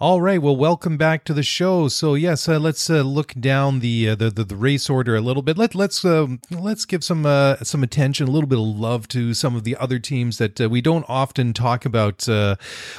All 0.00 0.20
right. 0.20 0.42
Well, 0.42 0.56
welcome 0.56 0.96
back 0.96 1.22
to 1.22 1.32
the 1.32 1.44
show. 1.44 1.86
So 1.86 2.16
yes, 2.16 2.48
uh, 2.48 2.58
let's 2.58 2.90
uh, 2.90 3.02
look 3.02 3.32
down 3.34 3.78
the, 3.78 4.08
uh, 4.08 4.14
the, 4.16 4.28
the 4.28 4.42
the 4.42 4.56
race 4.56 4.90
order 4.90 5.14
a 5.14 5.20
little 5.20 5.40
bit. 5.40 5.56
Let 5.56 5.76
let's 5.76 6.04
um, 6.04 6.40
let's 6.50 6.84
give 6.84 7.04
some 7.04 7.24
uh, 7.24 7.58
some 7.62 7.84
attention, 7.84 8.26
a 8.26 8.30
little 8.32 8.48
bit 8.48 8.58
of 8.58 8.64
love 8.64 9.06
to 9.08 9.34
some 9.34 9.54
of 9.54 9.62
the 9.62 9.76
other 9.76 10.00
teams 10.00 10.38
that 10.38 10.60
uh, 10.60 10.68
we 10.68 10.80
don't 10.80 11.04
often 11.08 11.52
talk 11.52 11.84
about 11.84 12.28
uh, 12.28 12.56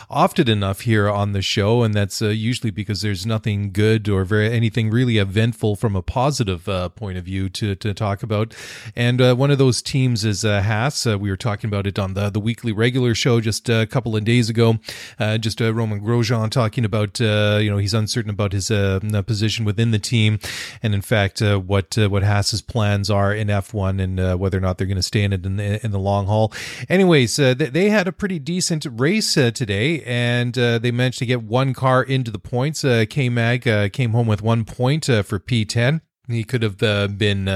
often 0.09 0.49
enough 0.49 0.81
here 0.81 1.09
on 1.09 1.33
the 1.33 1.41
show, 1.41 1.83
and 1.83 1.93
that's 1.93 2.21
usually 2.21 2.71
because 2.71 3.01
there's 3.01 3.25
nothing 3.25 3.73
good 3.73 4.07
or 4.07 4.23
very 4.23 4.49
anything 4.49 4.89
really 4.89 5.17
eventful 5.17 5.75
from 5.75 5.97
a 5.97 6.01
positive 6.01 6.63
point 6.95 7.17
of 7.17 7.25
view 7.25 7.49
to 7.49 7.75
to 7.75 7.93
talk 7.93 8.23
about. 8.23 8.55
And 8.95 9.19
one 9.37 9.51
of 9.51 9.57
those 9.57 9.81
teams 9.81 10.23
is 10.23 10.43
Haas. 10.43 11.05
we 11.05 11.29
were 11.29 11.35
talking 11.35 11.67
about 11.67 11.87
it 11.87 11.99
on 11.99 12.13
the 12.13 12.29
the 12.29 12.39
weekly 12.39 12.71
regular 12.71 13.13
show 13.13 13.41
just 13.41 13.67
a 13.67 13.85
couple 13.85 14.15
of 14.15 14.23
days 14.23 14.49
ago. 14.49 14.79
just 15.19 15.59
Romain 15.59 15.99
Grosjean 15.99 16.49
talking 16.49 16.84
about 16.85 17.19
uh, 17.19 17.59
you 17.61 17.69
know 17.69 17.77
he's 17.77 17.93
uncertain 17.93 18.29
about 18.29 18.53
his 18.53 18.71
uh, 18.71 18.99
position 19.25 19.65
within 19.65 19.91
the 19.91 19.99
team, 19.99 20.39
and 20.81 20.93
in 20.93 21.01
fact 21.01 21.41
uh, 21.41 21.59
what 21.59 21.97
uh, 21.97 22.09
what 22.09 22.23
Haas's 22.23 22.61
plans 22.61 23.09
are 23.09 23.33
in 23.33 23.47
F1 23.47 24.01
and 24.01 24.19
uh, 24.19 24.35
whether 24.35 24.57
or 24.57 24.61
not 24.61 24.77
they're 24.77 24.87
going 24.87 24.95
to 24.97 25.03
stay 25.03 25.23
in 25.23 25.33
it 25.33 25.45
in 25.45 25.57
the, 25.57 25.83
in 25.83 25.91
the 25.91 25.99
long 25.99 26.27
haul. 26.27 26.53
Anyways, 26.87 27.37
uh, 27.39 27.53
they 27.53 27.89
had 27.89 28.07
a 28.07 28.11
pretty 28.11 28.39
decent 28.39 28.85
race 28.89 29.33
today, 29.33 30.01
and 30.03 30.53
they 30.53 30.91
managed 30.91 31.19
to 31.19 31.25
get 31.25 31.43
one 31.43 31.73
car 31.73 32.03
into 32.03 32.31
the 32.31 32.39
points. 32.39 32.81
K 32.81 33.29
Mag 33.29 33.91
came 33.91 34.11
home 34.11 34.27
with 34.27 34.41
one 34.41 34.65
point 34.65 35.05
for 35.05 35.39
P10. 35.39 36.01
He 36.27 36.43
could 36.43 36.63
have 36.63 36.77
been 36.77 37.47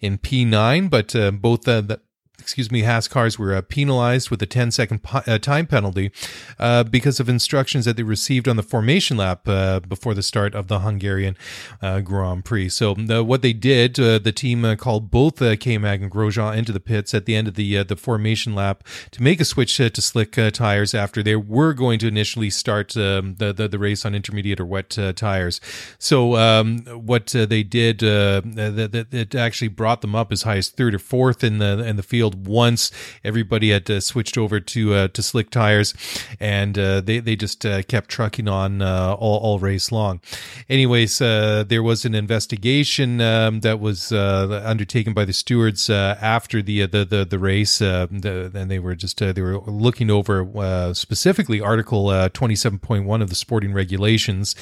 in 0.00 0.18
P9, 0.18 0.90
but 0.90 1.14
both 1.40 1.62
the 1.62 2.00
excuse 2.48 2.72
me, 2.72 2.80
Haas 2.80 3.08
cars 3.08 3.38
were 3.38 3.54
uh, 3.54 3.60
penalized 3.60 4.30
with 4.30 4.40
a 4.40 4.46
10 4.46 4.70
second 4.70 5.00
uh, 5.12 5.38
time 5.38 5.66
penalty 5.66 6.10
uh, 6.58 6.82
because 6.82 7.20
of 7.20 7.28
instructions 7.28 7.84
that 7.84 7.98
they 7.98 8.02
received 8.02 8.48
on 8.48 8.56
the 8.56 8.62
formation 8.62 9.18
lap 9.18 9.46
uh, 9.46 9.80
before 9.80 10.14
the 10.14 10.22
start 10.22 10.54
of 10.54 10.66
the 10.66 10.78
Hungarian 10.78 11.36
uh, 11.82 12.00
Grand 12.00 12.46
Prix. 12.46 12.70
So 12.70 12.94
what 13.22 13.42
they 13.42 13.52
did, 13.52 14.00
uh, 14.00 14.18
the 14.18 14.32
team 14.32 14.76
called 14.76 15.10
both 15.10 15.40
K-Mag 15.60 16.02
and 16.02 16.10
Grosjean 16.10 16.56
into 16.56 16.72
the 16.72 16.80
pits 16.80 17.12
at 17.12 17.26
the 17.26 17.36
end 17.36 17.48
of 17.48 17.54
the 17.54 17.82
the 17.82 17.96
formation 17.96 18.54
lap 18.54 18.82
to 19.10 19.22
make 19.22 19.40
a 19.40 19.44
switch 19.44 19.76
to 19.76 20.00
slick 20.00 20.32
tires 20.52 20.94
after 20.94 21.22
they 21.22 21.36
were 21.36 21.74
going 21.74 21.98
to 21.98 22.08
initially 22.08 22.48
start 22.48 22.96
um, 22.96 23.34
the, 23.34 23.52
the, 23.52 23.68
the 23.68 23.78
race 23.78 24.06
on 24.06 24.14
intermediate 24.14 24.58
or 24.58 24.64
wet 24.64 24.96
tires. 25.16 25.60
So 25.98 26.36
um, 26.36 26.78
what 26.86 27.26
they 27.26 27.62
did, 27.62 27.98
that 27.98 29.06
it 29.12 29.34
actually 29.34 29.68
brought 29.68 30.00
them 30.00 30.14
up 30.14 30.32
as 30.32 30.42
high 30.42 30.56
as 30.56 30.70
third 30.70 30.94
or 30.94 30.98
fourth 30.98 31.44
in 31.44 31.58
the 31.58 31.84
in 31.84 31.96
the 31.96 32.02
field 32.02 32.37
once. 32.46 32.90
Everybody 33.24 33.70
had 33.70 33.90
uh, 33.90 34.00
switched 34.00 34.38
over 34.38 34.60
to 34.60 34.94
uh, 34.94 35.08
to 35.08 35.22
slick 35.22 35.50
tires, 35.50 35.94
and 36.40 36.78
uh, 36.78 37.00
they 37.00 37.18
they 37.20 37.36
just 37.36 37.64
uh, 37.66 37.82
kept 37.82 38.08
trucking 38.08 38.48
on 38.48 38.82
uh, 38.82 39.16
all, 39.18 39.38
all 39.38 39.58
race 39.58 39.92
long. 39.92 40.20
Anyways, 40.68 41.18
there 41.18 41.82
was 41.82 42.04
an 42.04 42.14
investigation 42.14 43.20
um, 43.20 43.60
that 43.60 43.80
was 43.80 44.12
undertaken 44.12 45.12
by 45.14 45.24
the 45.24 45.32
stewards 45.32 45.90
after 45.90 46.62
the, 46.62 46.86
the 46.86 47.04
the 47.04 47.24
the 47.24 47.38
race, 47.38 47.78
the, 47.78 48.50
and 48.54 48.70
they 48.70 48.78
were 48.78 48.94
just 48.94 49.18
they 49.18 49.40
were 49.40 49.60
looking 49.60 50.10
over 50.10 50.92
specifically 50.94 51.60
Article 51.60 52.28
twenty 52.30 52.56
seven 52.56 52.78
point 52.78 53.04
one 53.04 53.22
of 53.22 53.28
the 53.28 53.34
sporting 53.34 53.72
regulations 53.72 54.54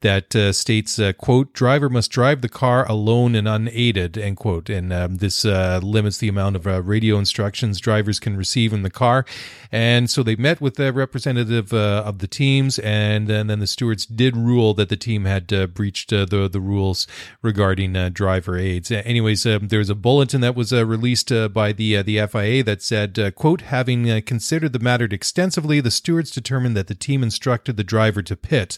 that 0.00 0.32
states 0.54 1.00
quote 1.18 1.52
driver 1.52 1.88
must 1.88 2.10
drive 2.10 2.40
the 2.40 2.48
car 2.48 2.88
alone 2.88 3.34
and 3.34 3.46
unaided 3.48 4.16
end 4.16 4.36
quote, 4.36 4.70
and 4.70 4.92
um, 4.92 5.16
this 5.16 5.44
limits 5.44 6.18
the 6.18 6.28
amount 6.28 6.56
of 6.56 6.66
radio 6.86 7.09
instructions 7.18 7.80
drivers 7.80 8.20
can 8.20 8.36
receive 8.36 8.72
in 8.72 8.82
the 8.82 8.90
car. 8.90 9.24
And 9.72 10.10
so 10.10 10.22
they 10.22 10.34
met 10.34 10.60
with 10.60 10.74
the 10.74 10.92
representative 10.92 11.72
uh, 11.72 12.02
of 12.04 12.18
the 12.18 12.26
teams, 12.26 12.80
and 12.80 13.28
then, 13.28 13.46
then, 13.46 13.60
the 13.60 13.68
stewards 13.68 14.04
did 14.04 14.36
rule 14.36 14.74
that 14.74 14.88
the 14.88 14.96
team 14.96 15.26
had 15.26 15.52
uh, 15.52 15.68
breached 15.68 16.12
uh, 16.12 16.24
the 16.24 16.48
the 16.48 16.60
rules 16.60 17.06
regarding 17.40 17.94
uh, 17.94 18.08
driver 18.08 18.58
aids. 18.58 18.90
Anyways, 18.90 19.46
um, 19.46 19.68
there 19.68 19.78
was 19.78 19.90
a 19.90 19.94
bulletin 19.94 20.40
that 20.40 20.56
was 20.56 20.72
uh, 20.72 20.84
released 20.84 21.30
uh, 21.30 21.48
by 21.48 21.72
the 21.72 22.02
the 22.02 22.26
FIA 22.26 22.64
that 22.64 22.82
said, 22.82 23.34
"quote 23.36 23.60
Having 23.62 24.22
considered 24.22 24.72
the 24.72 24.80
matter 24.80 25.04
extensively, 25.10 25.80
the 25.80 25.90
stewards 25.90 26.32
determined 26.32 26.76
that 26.76 26.88
the 26.88 26.94
team 26.94 27.22
instructed 27.22 27.76
the 27.76 27.84
driver 27.84 28.22
to 28.22 28.36
pit. 28.36 28.76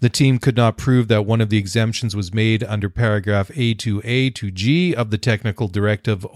The 0.00 0.08
team 0.08 0.38
could 0.38 0.56
not 0.56 0.76
prove 0.76 1.08
that 1.08 1.26
one 1.26 1.40
of 1.40 1.50
the 1.50 1.58
exemptions 1.58 2.16
was 2.16 2.34
made 2.34 2.64
under 2.64 2.88
paragraph 2.88 3.48
A2A 3.48 4.34
to 4.34 4.50
G 4.50 4.94
of 4.94 5.10
the 5.10 5.18
technical 5.18 5.68
directive 5.68 6.26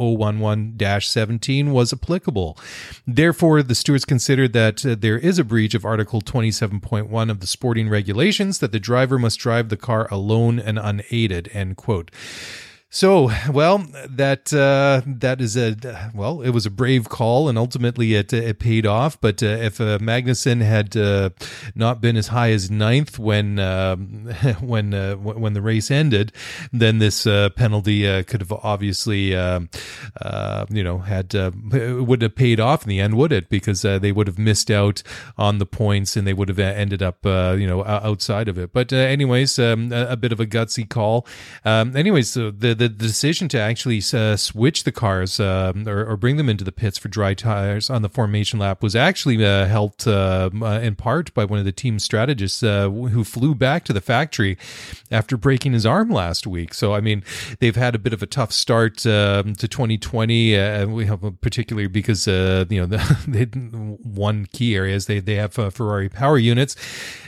011-17." 1.38 1.73
was 1.73 1.93
applicable. 1.93 2.59
Therefore, 3.07 3.62
the 3.62 3.75
stewards 3.75 4.05
considered 4.05 4.52
that 4.52 4.85
uh, 4.85 4.97
there 4.99 5.19
is 5.19 5.38
a 5.38 5.45
breach 5.45 5.75
of 5.75 5.85
Article 5.85 6.21
27.1 6.21 7.31
of 7.31 7.40
the 7.40 7.47
sporting 7.47 7.88
regulations 7.88 8.59
that 8.59 8.73
the 8.73 8.81
driver 8.81 9.19
must 9.19 9.38
drive 9.38 9.69
the 9.69 9.76
car 9.76 10.09
alone 10.11 10.59
and 10.59 10.78
unaided, 10.78 11.50
end 11.52 11.76
quote. 11.76 12.11
So, 12.88 13.31
well, 13.50 13.85
that 14.09 14.55
uh, 14.55 15.02
that 15.07 15.40
is 15.40 15.57
a 15.57 15.76
well, 16.14 16.40
it 16.40 16.50
was 16.50 16.66
a 16.66 16.71
brave 16.71 17.09
call, 17.09 17.49
and 17.49 17.59
ultimately 17.59 18.14
it 18.14 18.33
it 18.33 18.61
paid 18.61 18.87
off. 18.87 19.21
But 19.21 19.43
uh, 19.43 19.47
if 19.47 19.81
uh, 19.81 19.99
Magnussen 19.99 20.62
had 20.62 20.97
uh, 20.97 21.31
not 21.75 22.00
been 22.00 22.16
as 22.16 22.28
high 22.28 22.52
as 22.52 22.71
ninth 22.71 23.19
when 23.19 23.59
um, 23.59 24.26
when 24.61 24.95
uh, 24.95 25.16
when 25.16 25.52
the 25.52 25.61
race 25.61 25.90
ended, 25.90 26.33
then 26.73 26.99
this 26.99 27.26
uh, 27.26 27.50
penalty 27.50 28.23
could 28.23 28.40
have 28.40 28.52
obviously 28.52 29.31
you 29.31 29.69
know 30.85 30.99
had 30.99 31.35
it 31.35 32.07
wouldn't 32.07 32.23
have 32.23 32.37
paid 32.37 32.61
off 32.61 32.85
in 32.85 32.88
the 32.88 33.00
end, 33.00 33.16
would 33.16 33.33
it? 33.33 33.49
Because 33.49 33.83
they 33.83 34.12
would 34.12 34.28
have 34.28 34.38
missed 34.38 34.71
out 34.71 35.02
on 35.37 35.59
the 35.59 35.66
points, 35.66 36.16
and 36.16 36.25
they 36.25 36.35
would 36.35 36.49
have 36.49 36.61
ended 36.61 37.02
up 37.02 37.25
you 37.25 37.66
know 37.66 37.85
outside 37.85 38.47
of 38.47 38.59
it. 38.59 38.73
But 38.73 38.93
anyways, 38.93 39.59
um, 39.59 39.93
a, 39.93 40.11
a, 40.11 40.16
bit 40.16 40.31
of 40.31 40.38
a 40.38 40.47
gutsy 40.47 40.88
call. 40.88 41.26
Um, 41.64 41.97
anyways, 41.97 42.31
so 42.31 42.52
the 42.52 42.75
the 42.78 42.88
decision 42.88 43.49
to 43.49 43.59
actually 43.59 44.02
uh, 44.12 44.37
switch 44.37 44.85
the 44.85 44.92
cars 44.92 45.40
um, 45.40 45.88
or, 45.88 46.04
or, 46.04 46.16
bring 46.16 46.37
them 46.37 46.49
into 46.49 46.64
the 46.64 46.73
pits 46.73 46.99
for 46.99 47.09
dry 47.09 47.35
tires 47.35 47.90
on 47.90 48.02
the 48.02 48.09
formation 48.09 48.59
lap 48.59 48.83
was 48.83 48.97
actually 48.97 49.45
uh, 49.45 49.66
helped 49.66 50.06
uh, 50.06 50.50
in 50.83 50.95
part 50.95 51.33
by 51.35 51.45
one 51.45 51.59
of 51.59 51.64
the 51.64 51.73
team 51.73 51.99
strategists 51.99 52.62
uh, 52.62 52.88
who 52.88 53.25
flew 53.25 53.54
back 53.54 53.85
to 53.85 53.92
the 53.92 54.00
factory 54.00 54.56
after 55.11 55.37
breaking 55.37 55.73
his 55.73 55.87
arm 55.87 56.11
last 56.11 56.47
week. 56.47 56.75
So, 56.75 56.95
I 56.95 57.00
mean, 57.00 57.23
they've 57.61 57.76
had 57.76 57.95
a 57.95 57.99
bit 57.99 58.12
of 58.12 58.23
a 58.23 58.26
tough 58.26 58.52
start 58.52 59.06
um, 59.06 59.54
to 59.54 59.68
2020, 59.68 60.56
and 60.56 60.95
we 60.95 61.06
have 61.06 61.23
particularly 61.40 61.88
because 61.88 62.26
you 62.26 62.66
know 62.71 62.87
they 63.28 63.45
one 63.45 64.47
key 64.47 64.75
area 64.75 64.95
is 64.95 65.06
they 65.06 65.21
they 65.21 65.35
have 65.35 65.54
Ferrari 65.54 66.09
power 66.09 66.38
units, 66.38 66.76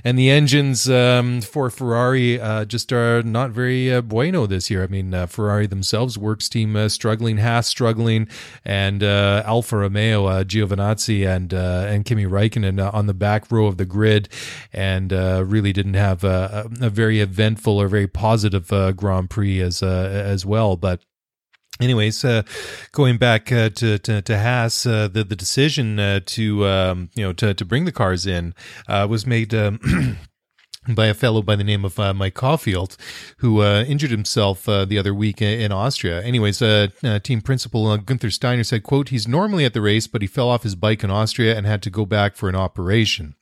and 0.05 0.19
the 0.19 0.31
engines 0.31 0.88
um, 0.88 1.40
for 1.40 1.71
Ferrari 1.71 2.38
just 2.67 2.93
are 2.93 3.23
not 3.23 3.50
very 3.50 4.00
bueno 4.00 4.47
this 4.47 4.71
year. 4.71 4.83
I 4.83 4.87
mean, 4.87 5.14
uh, 5.14 5.26
Ferrari 5.38 5.68
themselves, 5.68 6.18
works 6.18 6.49
team 6.49 6.75
uh, 6.75 6.88
struggling, 6.88 7.38
Haas 7.38 7.68
struggling, 7.68 8.26
and 8.64 9.04
uh, 9.04 9.45
Alfa 9.47 9.76
Romeo, 9.76 10.26
uh, 10.26 10.42
Giovinazzi 10.42 11.25
and 11.25 11.54
uh, 11.54 11.87
and 11.87 12.04
Kimi 12.04 12.25
Raikkonen 12.25 12.80
uh, 12.80 12.90
on 12.92 13.07
the 13.07 13.14
back 13.14 13.52
row 13.52 13.66
of 13.66 13.76
the 13.76 13.85
grid, 13.85 14.28
and 14.73 15.12
really 15.12 15.73
didn't 15.73 15.95
have 15.95 16.25
a, 16.25 16.68
a, 16.80 16.90
very 16.90 17.21
eventful 17.21 17.80
or 17.80 17.87
very 17.87 18.09
positive 18.09 18.66
Grand 18.97 19.30
Prix 19.30 19.61
as 19.61 19.80
as 19.80 20.45
well. 20.45 20.76
But 20.76 21.04
Anyways, 21.80 22.25
uh, 22.25 22.42
going 22.90 23.18
back 23.18 23.52
uh, 23.52 23.68
to, 23.68 24.00
to, 24.00 24.21
to 24.21 24.38
Haas, 24.38 24.85
uh, 24.85 25.07
the 25.07 25.23
the 25.23 25.37
decision 25.37 25.97
to 26.26 26.66
um, 26.66 27.11
you 27.14 27.23
know 27.23 27.33
to 27.35 27.54
to 27.54 27.64
bring 27.64 27.85
the 27.85 27.92
cars 27.92 28.26
in 28.26 28.54
was 28.88 29.25
made. 29.25 29.54
Um, 29.54 30.18
by 30.95 31.07
a 31.07 31.14
fellow 31.14 31.42
by 31.42 31.57
the 31.57 31.64
name 31.64 31.85
of 31.85 31.99
uh, 31.99 32.14
Mike 32.14 32.35
Caulfield, 32.35 32.97
who 33.38 33.62
uh, 33.62 33.85
injured 33.87 34.11
himself 34.11 34.68
uh, 34.68 34.85
the 34.85 34.99
other 34.99 35.14
week 35.14 35.42
in 35.42 35.73
Austria. 35.73 36.23
Anyways, 36.23 36.62
uh, 36.62 36.88
uh, 37.02 37.18
team 37.18 37.40
principal 37.40 37.87
uh, 37.87 37.97
Gunther 37.97 38.30
Steiner 38.30 38.64
said, 38.64 38.83
"quote 38.83 39.11
He's 39.11 39.28
normally 39.28 39.64
at 39.64 39.75
the 39.75 39.80
race, 39.80 40.07
but 40.07 40.23
he 40.23 40.28
fell 40.28 40.49
off 40.49 40.62
his 40.62 40.75
bike 40.75 41.04
in 41.04 41.11
Austria 41.11 41.57
and 41.57 41.66
had 41.66 41.83
to 41.83 41.90
go 41.90 42.07
back 42.07 42.37
for 42.37 42.49
an 42.49 42.54
operation." 42.54 43.35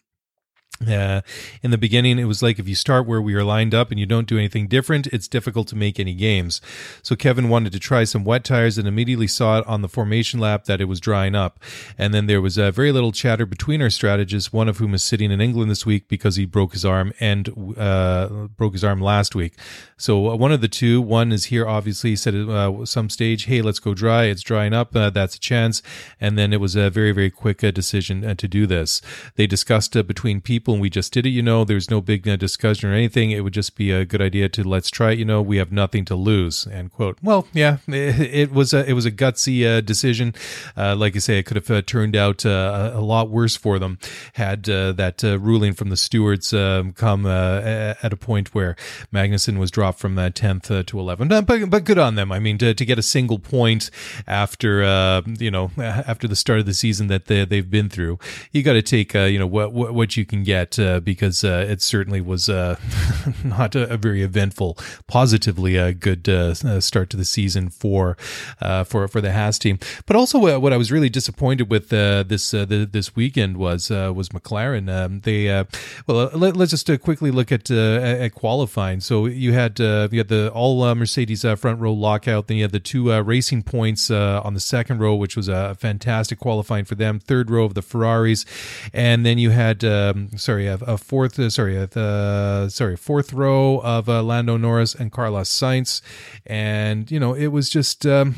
Uh, 0.87 1.23
in 1.63 1.71
the 1.71 1.79
beginning, 1.79 2.19
it 2.19 2.25
was 2.25 2.43
like 2.43 2.59
if 2.59 2.69
you 2.69 2.75
start 2.75 3.07
where 3.07 3.23
we 3.23 3.35
are 3.35 3.45
lined 3.45 3.75
up 3.75 3.91
and 3.91 3.99
you 3.99 4.07
don't 4.07 4.29
do 4.29 4.37
anything 4.37 4.67
different, 4.69 5.07
it's 5.09 5.29
difficult 5.29 5.69
to 5.69 5.77
make 5.77 5.99
any 5.99 6.15
games. 6.15 6.61
So 7.03 7.17
Kevin 7.17 7.49
wanted 7.49 7.73
to 7.73 7.79
try 7.79 8.05
some 8.05 8.25
wet 8.25 8.45
tires 8.45 8.77
and 8.77 8.87
immediately 8.87 9.27
saw 9.27 9.59
it 9.59 9.67
on 9.67 9.83
the 9.83 9.89
formation 9.89 10.39
lap 10.39 10.65
that 10.65 10.81
it 10.81 10.85
was 10.85 11.01
drying 11.01 11.35
up. 11.35 11.59
And 11.97 12.13
then 12.13 12.27
there 12.27 12.43
was 12.43 12.59
uh, 12.59 12.71
very 12.71 12.93
little 12.93 13.13
chatter 13.13 13.47
between 13.47 13.81
our 13.81 13.91
strategists, 13.91 14.53
one 14.53 14.69
of 14.69 14.79
whom 14.79 14.93
is 14.93 15.03
sitting 15.03 15.31
in 15.31 15.41
England 15.41 15.71
this 15.71 15.87
week 15.87 16.09
because 16.09 16.37
he 16.37 16.45
broke 16.45 16.73
his 16.73 16.85
arm 16.85 17.13
and 17.21 17.75
uh, 17.79 18.49
broke 18.57 18.75
his 18.75 18.85
arm 18.85 19.01
last 19.01 19.35
week. 19.35 19.55
So 19.97 20.31
uh, 20.31 20.37
one 20.37 20.53
of 20.53 20.61
the 20.61 20.69
two, 20.69 21.01
one 21.01 21.33
is 21.33 21.47
here, 21.47 21.67
obviously, 21.67 22.17
said 22.17 22.35
at 22.35 22.89
some 22.89 23.09
stage, 23.09 23.45
hey, 23.47 23.63
let's 23.63 23.79
go 23.79 23.95
dry. 23.95 24.25
It's 24.25 24.43
drying 24.43 24.75
up. 24.75 24.93
That's 24.93 25.37
a 25.37 25.41
chance. 25.41 25.83
And 26.21 26.37
then 26.37 26.53
it 26.53 26.61
was 26.61 26.77
a 26.77 26.91
very, 26.91 27.13
very 27.13 27.31
quick 27.31 27.59
decision 27.59 28.37
to 28.37 28.49
do 28.49 28.67
this. 28.67 29.01
They 29.37 29.47
discussed 29.47 29.93
between 30.07 30.41
people 30.41 30.66
people 30.67 30.75
and 30.75 30.83
we 30.83 30.91
just 30.91 31.13
did 31.13 31.25
it, 31.25 31.31
you 31.31 31.43
know, 31.43 31.65
there's 31.65 31.93
no 31.93 32.01
big 32.01 32.27
uh, 32.27 32.35
discussion 32.35 32.91
or 32.91 32.93
anything. 32.93 33.31
It 33.31 33.43
would 33.45 33.53
just 33.53 33.77
be 33.77 33.93
a 33.93 34.05
good 34.05 34.21
idea 34.21 34.49
to 34.49 34.69
let's 34.69 34.91
try 34.91 35.13
it, 35.13 35.19
you 35.21 35.25
know, 35.25 35.41
we 35.41 35.59
have 35.59 35.71
nothing 35.71 36.05
to 36.07 36.17
lose, 36.17 36.67
end 36.67 36.91
quote. 36.91 37.19
Well, 37.23 37.47
yeah, 37.53 37.77
it, 37.87 38.21
it 38.21 38.53
was 38.53 38.75
a, 38.75 38.85
it 38.85 38.95
was 38.95 39.07
a 39.07 39.13
gutsy 39.13 39.65
uh, 39.65 39.81
decision. 39.81 40.35
Uh, 40.77 40.97
like 40.97 41.15
I 41.15 41.21
say, 41.21 41.39
it 41.39 41.45
could 41.45 41.55
have 41.55 41.71
uh, 41.71 41.83
turned 41.83 42.17
out 42.17 42.45
uh, 42.45 42.91
a 42.93 43.01
lot 43.01 43.31
worse 43.31 43.55
for 43.55 43.79
them 43.79 44.01
had 44.33 44.69
uh, 44.69 44.91
that 44.93 45.23
ruling 45.23 45.73
from 45.73 45.91
the 45.91 45.97
stewards 45.97 46.53
um, 46.53 46.93
come 46.93 47.27
at 47.27 48.13
a 48.13 48.17
point 48.17 48.53
where 48.53 48.75
Magnussen 49.13 49.59
was 49.59 49.71
dropped 49.71 50.01
from 50.01 50.17
10th 50.17 50.87
to 50.87 50.97
11th. 50.97 51.47
But, 51.47 51.71
but 51.71 51.85
good 51.85 51.99
on 51.99 52.17
them. 52.17 52.33
I 52.33 52.41
mean, 52.41 52.59
to, 52.59 52.75
to 52.75 52.85
get 52.85 52.99
a 52.99 53.03
single 53.03 53.39
point 53.39 53.89
after, 54.27 55.23
you 55.39 55.51
know, 55.53 55.71
after 55.79 56.27
the 56.27 56.35
start 56.35 56.59
of 56.59 56.67
the 56.67 56.75
season 56.75 57.07
that 57.07 57.27
they, 57.27 57.45
they've 57.45 57.71
been 57.71 57.89
through, 57.89 58.19
you 58.51 58.65
got 58.65 58.73
to 58.73 58.83
take, 58.83 59.15
you 59.15 59.39
know, 59.39 59.47
what, 59.47 59.73
what 59.73 60.17
you 60.17 60.25
can 60.25 60.43
get 60.43 60.56
yet 60.57 60.79
uh, 60.79 61.01
because 61.01 61.45
uh, 61.45 61.67
it 61.69 61.83
certainly 61.83 62.21
was 62.21 62.49
uh, 62.49 62.77
not 63.45 63.75
a, 63.75 63.93
a, 63.93 63.97
very 63.97 64.23
eventful, 64.23 64.79
positively 65.07 65.77
a 65.77 65.93
good 65.93 66.29
uh, 66.29 66.55
uh, 66.65 66.81
start 66.81 67.11
to 67.11 67.17
the 67.17 67.25
season 67.25 67.69
for 67.69 68.17
uh, 68.61 68.85
for 68.85 69.09
for 69.09 69.21
the 69.21 69.33
Haas 69.33 69.59
team. 69.59 69.79
But 70.07 70.17
also, 70.17 70.59
what 70.59 70.73
I 70.73 70.77
was 70.77 70.91
really 70.91 71.11
disappointed 71.11 71.71
with 71.71 71.89
this 71.89 72.51
the, 72.51 72.89
this 72.91 73.15
weekend 73.15 73.57
was 73.57 73.91
was 73.91 74.29
McLaren. 74.31 74.87
Um, 74.89 75.21
they 75.21 75.65
well, 76.07 76.31
let, 76.33 76.57
us 76.57 76.71
just 76.71 76.87
quickly 77.03 77.31
look 77.31 77.53
at 77.53 77.71
at 77.71 78.35
qualifying. 78.35 79.01
So 79.01 79.27
you 79.27 79.53
had 79.53 79.79
you 79.79 80.19
had 80.19 80.29
the 80.29 80.51
all 80.53 80.95
Mercedes 80.95 81.43
front 81.43 81.81
row 81.81 81.93
lockout. 81.93 82.47
Then 82.47 82.57
you 82.59 82.65
had 82.65 82.73
the 82.73 82.81
two 82.81 83.13
racing 83.23 83.63
points 83.63 84.11
on 84.11 84.55
the 84.55 84.61
second 84.61 84.99
row, 85.01 85.15
which 85.15 85.37
was 85.37 85.49
a 85.49 85.75
fantastic 85.75 86.39
qualifying 86.39 86.85
for 86.85 86.95
them. 86.95 87.21
Third 87.21 87.51
row 87.51 87.65
of 87.65 87.75
the 87.75 87.83
Ferraris, 87.83 88.45
and 88.93 89.25
then 89.27 89.39
you 89.39 89.51
had 89.51 89.85
um, 89.85 90.31
sorry, 90.47 90.69
a, 90.69 90.75
a 90.75 90.97
fourth, 90.97 91.39
uh, 91.39 91.51
sorry, 91.51 91.77
a, 91.77 91.85
uh, 91.85 92.69
sorry, 92.69 92.97
fourth 92.97 93.33
row 93.33 93.81
of 93.81 94.09
uh, 94.09 94.23
Lando 94.23 94.57
Norris 94.57 94.95
and 94.95 95.11
Carlos 95.11 95.51
Sainz, 95.51 96.01
and 96.47 97.11
you 97.11 97.19
know 97.21 97.35
it 97.35 97.49
was 97.49 97.69
just 97.69 98.07
um, 98.07 98.37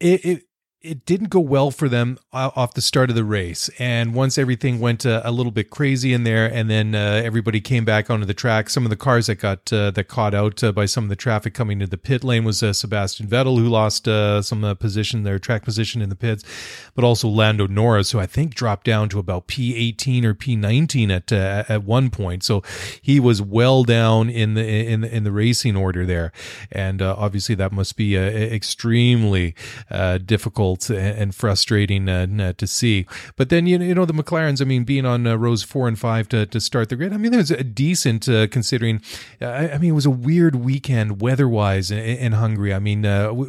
it, 0.00 0.24
it 0.24 0.42
it 0.88 1.04
didn't 1.04 1.28
go 1.28 1.40
well 1.40 1.70
for 1.70 1.86
them 1.86 2.18
off 2.32 2.72
the 2.72 2.80
start 2.80 3.10
of 3.10 3.16
the 3.16 3.24
race. 3.24 3.68
And 3.78 4.14
once 4.14 4.38
everything 4.38 4.80
went 4.80 5.04
uh, 5.04 5.20
a 5.22 5.30
little 5.30 5.52
bit 5.52 5.68
crazy 5.68 6.14
in 6.14 6.24
there, 6.24 6.46
and 6.46 6.70
then 6.70 6.94
uh, 6.94 7.20
everybody 7.22 7.60
came 7.60 7.84
back 7.84 8.08
onto 8.08 8.24
the 8.24 8.34
track, 8.34 8.70
some 8.70 8.84
of 8.84 8.90
the 8.90 8.96
cars 8.96 9.26
that 9.26 9.36
got 9.36 9.70
uh, 9.70 9.90
that 9.90 10.08
caught 10.08 10.34
out 10.34 10.64
uh, 10.64 10.72
by 10.72 10.86
some 10.86 11.04
of 11.04 11.10
the 11.10 11.16
traffic 11.16 11.52
coming 11.52 11.78
to 11.78 11.86
the 11.86 11.98
pit 11.98 12.24
lane 12.24 12.44
was 12.44 12.62
uh, 12.62 12.72
Sebastian 12.72 13.26
Vettel, 13.26 13.58
who 13.58 13.68
lost 13.68 14.06
some 14.46 14.76
position, 14.76 15.24
their 15.24 15.38
track 15.38 15.62
position 15.62 16.00
in 16.00 16.08
the 16.08 16.16
pits, 16.16 16.42
but 16.94 17.04
also 17.04 17.28
Lando 17.28 17.66
Norris, 17.66 18.12
who 18.12 18.18
I 18.18 18.26
think 18.26 18.54
dropped 18.54 18.84
down 18.84 19.10
to 19.10 19.18
about 19.18 19.46
P18 19.46 20.24
or 20.24 20.34
P19 20.34 21.10
at 21.10 21.30
at 21.30 21.84
one 21.84 22.08
point. 22.08 22.42
So 22.42 22.62
he 23.02 23.20
was 23.20 23.42
well 23.42 23.84
down 23.84 24.30
in 24.30 24.54
the 24.54 24.66
in 24.66 25.02
the, 25.02 25.14
in 25.14 25.24
the 25.24 25.32
racing 25.32 25.76
order 25.76 26.06
there, 26.06 26.32
and 26.72 27.02
obviously 27.02 27.54
that 27.56 27.72
must 27.72 27.96
be 27.96 28.16
extremely 28.16 29.54
difficult 30.24 30.77
difficult 30.86 31.18
and 31.18 31.34
frustrating 31.34 32.08
uh, 32.08 32.52
to 32.56 32.66
see. 32.66 33.06
But 33.36 33.48
then 33.48 33.66
you 33.66 33.78
know 33.94 34.04
the 34.04 34.12
McLarens. 34.12 34.60
I 34.60 34.64
mean, 34.64 34.84
being 34.84 35.06
on 35.06 35.26
uh, 35.26 35.36
rows 35.36 35.62
four 35.62 35.88
and 35.88 35.98
five 35.98 36.28
to, 36.30 36.46
to 36.46 36.60
start 36.60 36.88
the 36.88 36.96
grid. 36.96 37.12
I 37.12 37.16
mean, 37.16 37.34
it 37.34 37.38
was 37.38 37.50
a 37.50 37.64
decent 37.64 38.28
uh, 38.28 38.46
considering. 38.48 39.00
I, 39.40 39.70
I, 39.70 39.78
mean, 39.78 39.90
it 39.90 39.94
was 39.94 40.06
a 40.06 40.10
weird 40.10 40.56
weekend 40.56 41.20
weather-wise 41.20 41.90
in, 41.90 41.98
in 41.98 42.32
Hungary. 42.32 42.72
I 42.74 42.78
mean, 42.78 43.04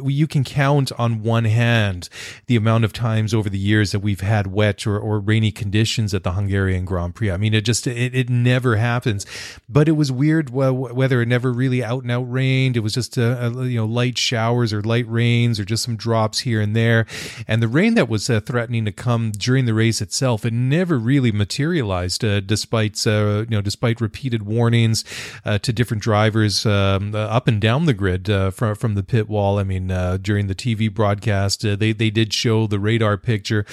you 0.06 0.26
can 0.26 0.44
count 0.44 0.92
on 0.98 1.22
one 1.22 1.44
hand 1.44 2.08
the 2.46 2.56
amount 2.56 2.84
of 2.84 2.92
times 2.92 3.34
over 3.34 3.48
the 3.48 3.58
years 3.58 3.92
that 3.92 4.00
we've 4.00 4.20
had 4.20 4.48
wet 4.48 4.86
or, 4.86 4.98
or 4.98 5.20
rainy 5.20 5.52
conditions 5.52 6.14
at 6.14 6.22
the 6.22 6.32
Hungarian 6.32 6.84
Grand 6.84 7.14
Prix. 7.14 7.30
I 7.30 7.36
mean, 7.36 7.54
it 7.54 7.62
just 7.62 7.86
it, 7.86 8.14
it 8.14 8.28
never 8.28 8.76
happens. 8.76 9.26
But 9.68 9.88
it 9.88 9.92
was 9.92 10.10
weird 10.10 10.50
weather. 10.50 11.22
It 11.22 11.28
never 11.28 11.52
really 11.52 11.82
out 11.82 12.02
and 12.02 12.10
out 12.10 12.30
rained. 12.30 12.76
It 12.76 12.80
was 12.80 12.94
just 12.94 13.16
a, 13.16 13.46
a, 13.46 13.64
you 13.64 13.78
know 13.78 13.86
light 13.86 14.18
showers 14.18 14.72
or 14.72 14.82
light 14.82 15.08
rains 15.08 15.60
or 15.60 15.64
just 15.64 15.84
some 15.84 15.96
drops 15.96 16.40
here 16.40 16.60
and 16.60 16.74
there. 16.74 17.06
And 17.46 17.62
the 17.62 17.68
rain 17.68 17.94
that 17.94 18.08
was 18.08 18.28
uh, 18.28 18.40
threatening 18.40 18.84
to 18.84 18.92
come 18.92 19.32
during 19.32 19.66
the 19.66 19.74
race 19.74 20.00
itself, 20.00 20.44
it 20.44 20.52
never 20.52 20.98
really 20.98 21.32
materialized, 21.32 22.24
uh, 22.24 22.40
despite 22.40 23.06
uh, 23.06 23.44
you 23.48 23.56
know 23.56 23.60
despite 23.60 24.00
repeated 24.00 24.42
warnings 24.42 25.04
uh, 25.44 25.58
to 25.58 25.72
different 25.72 26.02
drivers 26.02 26.66
um, 26.66 27.14
uh, 27.14 27.18
up 27.18 27.48
and 27.48 27.60
down 27.60 27.86
the 27.86 27.94
grid 27.94 28.26
from 28.54 28.74
from 28.74 28.94
the 28.94 29.02
pit 29.02 29.28
wall. 29.28 29.58
I 29.58 29.64
mean, 29.64 29.88
during 30.22 30.46
the 30.46 30.54
TV 30.54 30.92
broadcast, 30.92 31.62
they 31.62 31.92
they 31.92 32.10
did 32.10 32.32
show 32.32 32.66
the 32.66 32.78
radar 32.78 33.16
picture, 33.16 33.64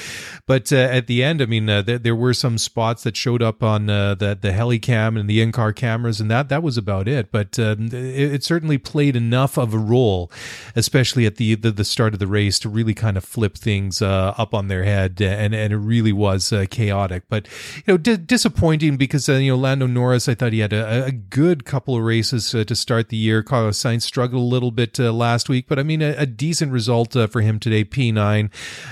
but 0.45 0.71
at 0.71 1.08
the 1.08 1.23
end, 1.23 1.41
I 1.41 1.45
mean, 1.45 1.67
th- 1.67 2.02
there 2.02 2.15
were 2.15 2.34
some 2.34 2.58
spots 2.58 3.04
that 3.04 3.15
showed 3.15 3.41
up 3.41 3.63
on 3.63 3.88
the 3.88 4.38
the 4.39 4.52
heli 4.52 4.80
cam 4.80 5.17
and 5.17 5.30
the 5.30 5.41
in 5.41 5.52
car 5.52 5.73
cameras, 5.73 6.19
and 6.19 6.30
that 6.32 6.50
that 6.50 6.63
was 6.63 6.78
about 6.78 7.08
it. 7.08 7.32
But 7.32 7.58
um, 7.60 7.88
it, 7.88 8.34
it, 8.34 8.43
certainly 8.43 8.78
played 8.78 9.15
enough 9.15 9.58
of 9.58 9.73
a 9.73 9.78
role, 9.78 10.32
especially 10.76 11.26
at 11.26 11.36
the, 11.36 11.56
the 11.56 11.71
the 11.71 11.86
start 11.86 12.13
of 12.13 12.19
the 12.19 12.28
race, 12.28 12.60
to 12.60 12.69
really 12.69 12.93
kind 12.93 13.17
of 13.17 13.23
flip 13.28 13.58
things 13.58 14.02
uh, 14.02 14.34
up 14.38 14.54
on 14.54 14.68
their 14.68 14.84
head, 14.84 15.22
and 15.22 15.54
and 15.54 15.74
it 15.74 15.78
really 15.78 16.13
was 16.13 16.54
uh, 16.54 16.66
chaotic. 16.70 17.24
But 17.30 17.48
you 17.86 17.94
know, 17.94 17.98
disappointing 17.98 18.98
because 18.98 19.28
uh, 19.28 19.34
you 19.34 19.52
know 19.52 19.58
Lando 19.58 19.86
Norris, 19.86 20.30
I 20.30 20.34
thought 20.34 20.54
he 20.54 20.60
had 20.60 20.74
a, 20.74 21.06
a 21.06 21.12
good 21.12 21.66
couple 21.66 21.96
of 21.96 22.04
races 22.04 22.56
uh, 22.56 22.63
to 22.63 22.76
start 22.76 23.10
the 23.10 23.18
year. 23.18 23.44
Carlos 23.44 23.78
Sainz 23.78 24.04
struggled 24.04 24.42
a 24.42 24.46
little 24.46 24.72
bit 24.72 25.00
uh, 25.00 25.12
last 25.12 25.50
week, 25.50 25.66
but 25.68 25.78
I 25.78 25.84
mean 25.84 26.02
a, 26.02 26.16
a 26.18 26.26
decent 26.26 26.72
result 26.72 27.16
uh, 27.16 27.28
for 27.28 27.42
him 27.42 27.60
today, 27.60 27.84
P 27.84 28.12
nine. 28.12 28.50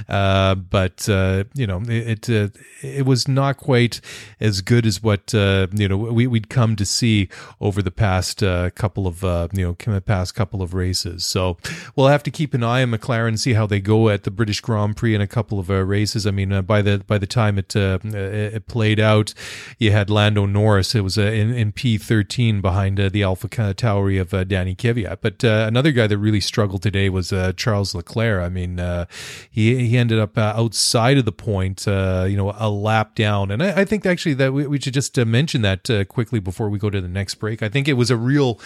but 0.08 1.08
you 1.08 1.66
know, 1.66 1.82
it 1.88 2.28
it, 2.28 2.58
it 2.84 3.06
was 3.06 3.28
not 3.28 3.58
quite 3.58 4.02
as 4.40 4.62
good 4.62 4.86
as 4.86 5.02
what 5.02 5.34
you 5.34 5.88
know 5.88 5.98
we, 5.98 6.28
would 6.28 6.50
come 6.50 6.76
to 6.76 6.86
see 6.86 7.30
over 7.62 7.82
the 7.82 7.92
past 7.92 8.40
couple 8.76 9.08
of 9.08 9.24
you 9.54 9.76
know 9.80 10.02
past 10.02 10.36
couple 10.36 10.62
of 10.62 10.74
races. 10.74 11.24
So 11.24 11.58
we'll 11.96 12.08
have 12.08 12.24
to 12.24 12.32
keep 12.32 12.54
an 12.54 12.64
eye 12.64 12.84
on 12.84 12.92
McLaren, 12.92 13.40
see 13.40 13.54
how 13.54 13.66
they 13.66 13.80
go 13.80 14.10
at 14.10 14.25
the 14.26 14.32
British 14.32 14.60
Grand 14.60 14.98
Prix 14.98 15.16
in 15.16 15.22
a 15.22 15.28
couple 15.28 15.60
of 15.60 15.70
uh, 15.70 15.86
races. 15.86 16.28
I 16.28 16.32
mean, 16.32 16.52
uh, 16.52 16.62
by 16.62 16.82
the 16.82 17.04
by 17.08 17.18
the 17.18 17.28
time 17.28 17.58
it 17.58 17.76
uh, 17.76 18.00
it 18.04 18.68
played 18.68 19.00
out, 19.00 19.34
you 19.80 19.92
had 19.92 20.10
Lando 20.10 20.46
Norris. 20.46 20.94
It 20.94 21.02
was 21.02 21.18
uh, 21.18 21.22
in, 21.22 21.54
in 21.54 21.72
P13 21.72 22.62
behind 22.62 23.00
uh, 23.00 23.10
the 23.10 23.22
AlphaTauri 23.22 24.20
of 24.20 24.34
uh, 24.34 24.44
Danny 24.44 24.76
Kvyat. 24.76 25.20
But 25.22 25.44
another 25.44 25.92
guy 25.92 26.08
that 26.08 26.18
really 26.18 26.42
struggled 26.42 26.84
today 26.84 27.10
was 27.10 27.34
Charles 27.56 27.96
Leclerc. 27.96 28.44
I 28.44 28.50
mean, 28.50 28.78
he 29.50 29.88
he 29.88 29.98
ended 29.98 30.20
up 30.20 30.38
outside 30.38 31.18
of 31.18 31.26
the 31.26 31.32
point, 31.32 31.86
you 31.88 32.36
know, 32.36 32.54
a 32.58 32.70
lap 32.70 33.16
down. 33.16 33.52
And 33.52 33.64
I, 33.64 33.82
I 33.82 33.86
think 33.86 34.06
actually 34.06 34.34
that 34.36 34.52
we, 34.52 34.68
we 34.68 34.80
should 34.80 34.94
just 34.94 35.16
mention 35.18 35.62
that 35.62 36.08
quickly 36.10 36.40
before 36.40 36.70
we 36.70 36.80
go 36.80 36.90
to 36.90 37.00
the 37.00 37.08
next 37.08 37.36
break. 37.36 37.64
I 37.64 37.70
think 37.70 37.88
it 37.88 37.94
was 37.94 38.12
a 38.12 38.18
real 38.18 38.60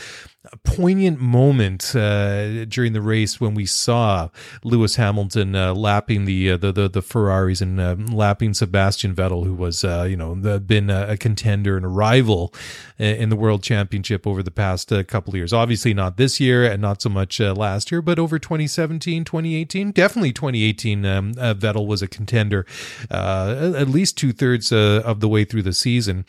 poignant 0.64 1.20
moment 1.20 1.94
uh, 1.96 2.64
during 2.66 2.94
the 2.94 3.02
race 3.02 3.42
when 3.42 3.54
we 3.54 3.66
saw 3.66 4.30
Lewis 4.64 4.96
Hamilton 4.96 5.54
uh, 5.54 5.74
lapping 5.74 6.24
the, 6.24 6.52
uh, 6.52 6.58
the, 6.58 6.72
the 6.72 6.88
the 6.88 7.02
Ferraris 7.02 7.60
and 7.60 7.80
uh, 7.80 7.96
lapping 8.10 8.54
Sebastian 8.54 9.14
Vettel, 9.14 9.44
who 9.44 9.54
was 9.54 9.84
uh, 9.84 10.08
you 10.10 10.16
know 10.16 10.36
the, 10.36 10.60
been 10.60 10.90
a, 10.90 11.08
a, 11.10 11.18
contender 11.18 11.76
and 11.76 11.86
a 11.86 11.90
rival 11.90 12.54
uh, 13.00 13.04
in 13.04 13.28
the 13.28 13.36
World 13.36 13.62
Championship 13.62 14.26
over 14.26 14.42
the 14.42 14.52
past 14.52 14.94
couple 15.08 15.32
of 15.32 15.36
years. 15.36 15.52
Obviously 15.52 15.94
not 15.94 16.16
this 16.16 16.40
year 16.40 16.64
and 16.64 16.82
not 16.82 17.02
so 17.02 17.10
much 17.10 17.40
last 17.42 17.92
year, 17.92 18.02
but 18.02 18.18
over 18.18 18.40
2017, 18.40 19.26
2018, 19.26 19.92
definitely 19.92 20.32
2018. 20.32 21.06
Um, 21.06 21.34
Vettel 21.34 21.86
was 21.86 22.02
a 22.02 22.08
contender 22.08 22.66
at 23.12 23.90
least 23.90 24.18
two 24.18 24.32
thirds 24.32 24.72
of 24.72 25.20
the 25.20 25.28
way 25.28 25.44
through 25.44 25.64
the 25.64 25.74
season 25.74 26.26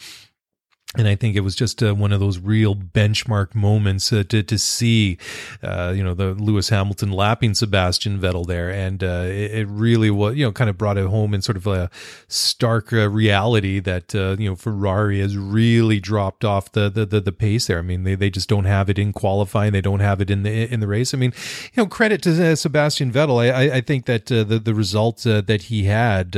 and 0.99 1.07
I 1.07 1.15
think 1.15 1.37
it 1.37 1.43
was 1.43 1.55
just 1.55 1.85
uh, 1.85 1.95
one 1.95 2.11
of 2.11 2.19
those 2.19 2.41
real 2.41 2.75
benchmark 2.75 3.55
moments 3.55 4.13
uh, 4.13 4.25
to 4.29 4.43
to 4.43 4.59
see, 4.59 5.19
uh, 5.63 5.93
you 5.95 6.03
know, 6.03 6.15
the 6.15 6.35
Lewis 6.35 6.71
Hamilton 6.71 7.13
lapping 7.13 7.55
Sebastian 7.55 8.19
Vettel 8.19 8.45
there, 8.45 8.71
and 8.71 9.05
uh, 9.05 9.27
it, 9.27 9.53
it, 9.53 9.69
really 9.69 10.11
was, 10.11 10.35
you 10.35 10.45
know, 10.45 10.51
kind 10.51 10.69
of 10.69 10.77
brought 10.77 10.99
it 10.99 11.07
home 11.07 11.33
in 11.33 11.43
sort 11.43 11.57
of 11.57 11.69
a 11.69 11.91
stark 12.27 12.93
uh, 12.93 13.09
reality 13.09 13.79
that 13.79 14.17
uh, 14.17 14.35
you 14.37 14.51
know 14.51 14.57
Ferrari 14.57 15.21
has 15.21 15.37
really 15.37 16.01
dropped 16.01 16.45
off 16.45 16.73
the, 16.73 16.91
the, 16.91 17.07
the 17.07 17.21
the 17.21 17.33
pace 17.33 17.69
there. 17.69 17.79
I 17.79 17.83
mean, 17.83 18.03
they, 18.03 18.17
they 18.17 18.29
just 18.29 18.49
don't 18.49 18.65
have 18.65 18.91
it 18.91 18.99
in 18.99 19.13
qualifying, 19.13 19.71
they 19.73 19.81
don't 19.81 20.01
have 20.01 20.21
it 20.21 20.29
in 20.29 20.43
the 20.43 20.73
in 20.73 20.81
the 20.81 20.89
race. 20.89 21.15
I 21.15 21.19
mean, 21.19 21.33
you 21.73 21.85
know, 21.85 21.87
credit 21.87 22.21
to 22.23 22.57
Sebastian 22.57 23.13
Vettel. 23.13 23.41
I 23.41 23.77
I 23.77 23.81
think 23.81 24.07
that 24.07 24.27
the 24.27 24.43
the 24.45 24.75
result 24.75 25.23
that 25.23 25.63
he 25.63 25.85
had 25.85 26.35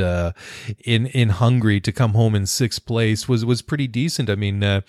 in 0.85 1.07
in 1.07 1.29
Hungary 1.29 1.81
to 1.81 1.91
come 1.91 2.13
home 2.13 2.35
in 2.35 2.45
sixth 2.45 2.85
place 2.85 3.27
was 3.27 3.43
was 3.43 3.63
pretty 3.63 3.87
decent. 3.87 4.29
I 4.29 4.35
mean 4.35 4.42
mean, 4.43 4.63
uh, 4.63 4.81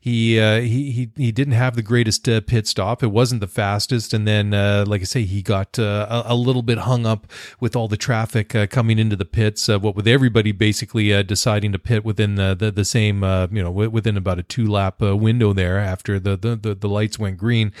he, 0.00 0.40
uh, 0.40 0.60
he 0.60 0.90
he 0.90 1.10
he 1.16 1.32
didn't 1.32 1.54
have 1.54 1.76
the 1.76 1.82
greatest 1.82 2.28
uh, 2.28 2.40
pit 2.40 2.66
stop. 2.66 3.02
It 3.02 3.08
wasn't 3.08 3.40
the 3.40 3.46
fastest, 3.46 4.14
and 4.14 4.26
then, 4.26 4.54
uh, 4.54 4.84
like 4.86 5.02
I 5.02 5.04
say, 5.04 5.22
he 5.24 5.42
got 5.42 5.78
uh, 5.78 6.06
a, 6.26 6.32
a, 6.32 6.34
little 6.34 6.62
bit 6.62 6.78
hung 6.78 7.04
up 7.06 7.26
with 7.60 7.76
all 7.76 7.88
the 7.88 7.96
traffic 7.96 8.54
uh, 8.54 8.66
coming 8.66 8.98
into 8.98 9.16
the 9.16 9.24
pits. 9.24 9.68
what 9.68 9.94
with 9.94 10.08
everybody 10.08 10.52
basically 10.52 11.22
deciding 11.24 11.72
to 11.72 11.78
pit 11.78 12.04
within 12.04 12.36
the 12.36 12.54
the, 12.54 12.70
the 12.70 12.84
same, 12.84 13.22
you 13.52 13.62
know, 13.62 13.70
within 13.70 14.16
about 14.16 14.38
a 14.38 14.42
two 14.42 14.66
lap 14.66 15.00
window 15.00 15.52
there 15.52 15.78
after 15.78 16.18
the, 16.18 16.36
the, 16.36 16.56
the 16.56 16.74
the 16.74 16.88
lights 16.88 17.18
went 17.18 17.36
green. 17.36 17.72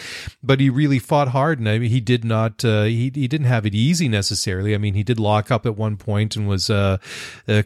But 0.42 0.60
he 0.60 0.68
really 0.68 0.98
fought 0.98 1.28
hard, 1.28 1.58
and 1.58 1.68
I 1.68 1.78
mean, 1.78 1.90
he 1.90 2.00
did 2.00 2.24
not 2.24 2.62
he 2.62 3.10
he 3.14 3.28
didn't 3.28 3.46
have 3.46 3.64
it 3.66 3.74
easy 3.74 4.08
necessarily. 4.08 4.74
I 4.74 4.78
mean, 4.78 4.94
he 4.94 5.02
did 5.02 5.18
lock 5.18 5.50
up 5.50 5.64
at 5.64 5.76
one 5.76 5.96
point 5.96 6.36
and 6.36 6.46
was 6.46 6.70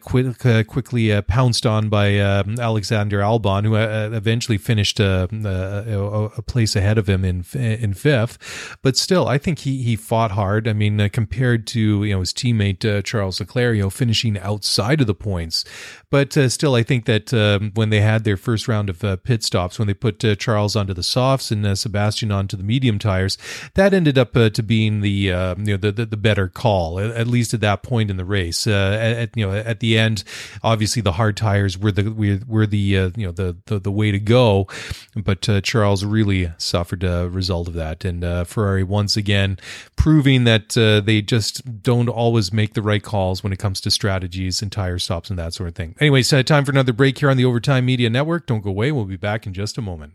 quick, 0.01 0.39
quickly 0.69 1.23
pounced 1.23 1.67
on 1.67 1.89
by 1.89 2.19
um, 2.19 2.59
Alexander 2.61 3.21
Albon 3.21 3.56
who 3.65 3.77
uh, 3.77 4.11
eventually 4.13 4.59
finished 4.59 5.01
uh, 5.01 5.29
a, 5.31 6.31
a, 6.37 6.43
place 6.43 6.77
ahead 6.77 6.99
of 6.99 7.09
him 7.09 7.25
in 7.25 7.45
in 7.55 7.95
fifth. 7.95 8.79
But 8.83 8.97
still, 8.97 9.29
I 9.29 9.39
think 9.39 9.61
he 9.61 9.83
he 9.83 9.97
fought 9.97 10.33
hard. 10.33 10.69
I 10.69 10.73
mean, 10.73 11.01
uh, 11.01 11.09
compared 11.13 11.67
to 11.69 12.05
you 12.05 12.15
know 12.15 12.21
his 12.21 12.33
teammate 12.33 12.85
uh, 12.85 13.03
Charles 13.03 13.41
Leclerc, 13.41 13.77
you 13.77 13.83
know, 13.83 13.91
finishing 13.91 14.39
outside 14.39 15.01
of 15.01 15.07
the 15.07 15.15
points. 15.15 15.65
But 16.11 16.37
uh, 16.37 16.49
still, 16.49 16.75
I 16.75 16.83
think 16.83 17.05
that 17.07 17.35
um, 17.35 17.73
when 17.75 17.91
they 17.91 18.01
had 18.01 18.25
their 18.25 18.37
first 18.37 18.69
round 18.69 18.89
of 18.89 19.03
uh, 19.03 19.17
pit 19.17 19.43
stops, 19.43 19.79
when 19.79 19.89
they 19.89 19.95
put 19.95 20.25
Charles 20.39 20.77
onto 20.77 20.95
the 20.95 21.03
softs 21.03 21.51
and 21.51 21.77
Sebastian 21.79 22.31
onto 22.31 22.57
the 22.57 22.63
medium 22.63 22.99
tires, 22.99 23.37
that 23.75 23.93
ended 23.93 24.17
up 24.17 24.33
to 24.35 24.63
being 24.63 25.01
the 25.01 25.11
you 25.11 25.33
know 25.33 25.77
the, 25.77 25.93
the, 25.93 26.07
the 26.07 26.17
better 26.17 26.49
call, 26.49 27.01
at, 27.01 27.27
least 27.27 27.55
at 27.55 27.61
that 27.61 27.83
point 27.83 28.11
in 28.11 28.17
the 28.17 28.25
race. 28.25 28.67
at 28.67 29.37
you 29.37 29.47
know 29.47 29.55
at 29.55 29.81
the 29.81 29.99
end, 29.99 30.25
obviously 30.63 31.03
the 31.03 31.13
hard 31.13 31.37
tires 31.37 31.77
were 31.79 31.93
the 31.93 32.11
were, 32.11 32.39
were 32.47 32.67
the 32.67 32.79
you 32.79 33.13
know 33.17 33.33
the 33.33 33.57
the, 33.67 33.79
the, 33.79 33.93
way 33.93 34.11
to 34.11 34.19
go. 34.19 34.67
But 35.15 35.49
uh, 35.49 35.61
Charles 35.61 36.05
really 36.05 36.53
suffered 36.59 37.03
a 37.05 37.29
result 37.29 37.69
of 37.69 37.75
that. 37.75 38.05
And 38.05 38.25
uh, 38.25 38.45
Ferrari 38.45 38.83
once 38.83 39.17
again 39.17 39.59
proving 39.97 40.45
that 40.45 40.77
uh, 40.77 41.01
they 41.01 41.23
just 41.23 41.83
don't 41.83 42.09
always 42.09 42.53
make 42.53 42.75
the 42.75 42.83
right 42.83 43.03
calls 43.03 43.43
when 43.43 43.53
it 43.53 43.59
comes 43.59 43.81
to 43.83 43.91
strategies 43.91 44.63
and 44.63 44.71
tire 44.71 44.99
stops 44.99 45.31
and 45.31 45.39
that 45.39 45.55
sort 45.55 45.69
of 45.69 45.75
thing. 45.75 45.96
Anyways, 45.99 46.31
uh, 46.31 46.43
time 46.43 46.65
for 46.65 46.73
another 46.73 46.93
break 46.93 47.19
here 47.19 47.31
on 47.31 47.39
the 47.39 47.45
Overtime 47.47 47.87
Media 47.87 48.11
Network. 48.11 48.47
Don't 48.47 48.63
go 48.63 48.69
away. 48.69 48.93
We'll 48.93 49.07
be 49.07 49.17
back 49.17 49.47
in 49.47 49.55
just 49.55 49.79
a 49.79 49.83
moment. 49.83 50.15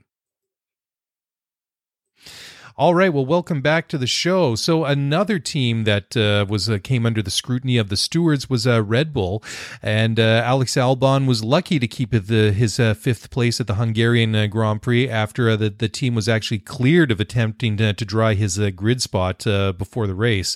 All 2.77 2.95
right, 2.95 3.12
well, 3.13 3.25
welcome 3.25 3.60
back 3.60 3.89
to 3.89 3.97
the 3.97 4.07
show. 4.07 4.55
So 4.55 4.86
another 4.86 5.39
team 5.39 5.84
that 5.84 6.15
uh, 6.15 6.45
was 6.47 6.69
uh, 6.69 6.77
came 6.81 7.05
under 7.05 7.21
the 7.21 7.29
scrutiny 7.29 7.77
of 7.77 7.89
the 7.89 7.97
stewards 7.97 8.49
was 8.49 8.65
uh, 8.65 8.81
Red 8.81 9.13
Bull, 9.13 9.43
and 9.81 10.17
uh, 10.17 10.41
Alex 10.45 10.75
Albon 10.75 11.27
was 11.27 11.43
lucky 11.43 11.79
to 11.79 11.88
keep 11.88 12.12
the, 12.12 12.53
his 12.53 12.79
uh, 12.79 12.93
fifth 12.93 13.29
place 13.29 13.60
at 13.60 13.67
the 13.67 13.75
Hungarian 13.75 14.34
uh, 14.36 14.47
Grand 14.47 14.81
Prix 14.81 15.10
after 15.10 15.57
the 15.57 15.69
the 15.69 15.89
team 15.89 16.15
was 16.15 16.29
actually 16.29 16.60
cleared 16.60 17.12
of 17.12 17.19
attempting 17.19 17.75
to, 17.77 17.93
to 17.93 18.05
dry 18.05 18.36
his 18.36 18.57
grid 18.75 19.01
spot 19.01 19.43
before 19.77 20.07
the 20.07 20.15
race. 20.15 20.55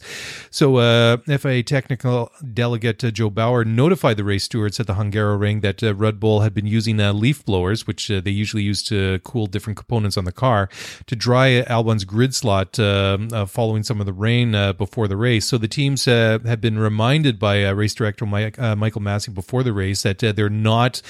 So 0.50 0.78
FIA 1.26 1.64
technical 1.64 2.32
delegate 2.54 3.00
Jo 3.14 3.30
Bauer 3.30 3.66
notified 3.66 4.18
the 4.18 4.24
race 4.24 4.46
stewards 4.46 4.80
at 4.80 4.88
the 4.88 4.94
Hungaroring 4.94 5.62
that 5.62 5.82
Red 5.82 6.20
Bull 6.20 6.42
had 6.42 6.54
been 6.54 6.68
using 6.68 6.98
leaf 6.98 7.44
blowers, 7.44 7.86
which 7.86 8.08
they 8.08 8.32
usually 8.32 8.64
use 8.64 8.84
to 8.84 9.20
cool 9.20 9.48
different 9.48 9.78
components 9.78 10.18
on 10.18 10.26
the 10.26 10.32
car, 10.32 10.70
to 11.08 11.16
dry 11.16 11.64
Albon's 11.64 12.05
grid 12.06 12.34
slot 12.34 12.80
uh, 12.80 13.18
uh, 13.32 13.46
following 13.46 13.84
some 13.84 14.00
of 14.00 14.06
the 14.06 14.14
rain 14.14 14.56
uh, 14.56 14.74
before 14.74 15.08
the 15.08 15.18
race. 15.18 15.46
So 15.46 15.58
the 15.58 15.68
teams 15.68 16.06
have 16.06 16.62
been 16.62 16.80
reminded 16.80 17.40
by 17.40 17.68
race 17.70 17.94
director 17.94 18.26
Mike, 18.26 18.58
Michael 18.58 19.02
Masi 19.02 19.34
before 19.34 19.64
the 19.64 19.74
race 19.74 20.04
that 20.04 20.20
they're 20.20 20.50
not 20.50 21.02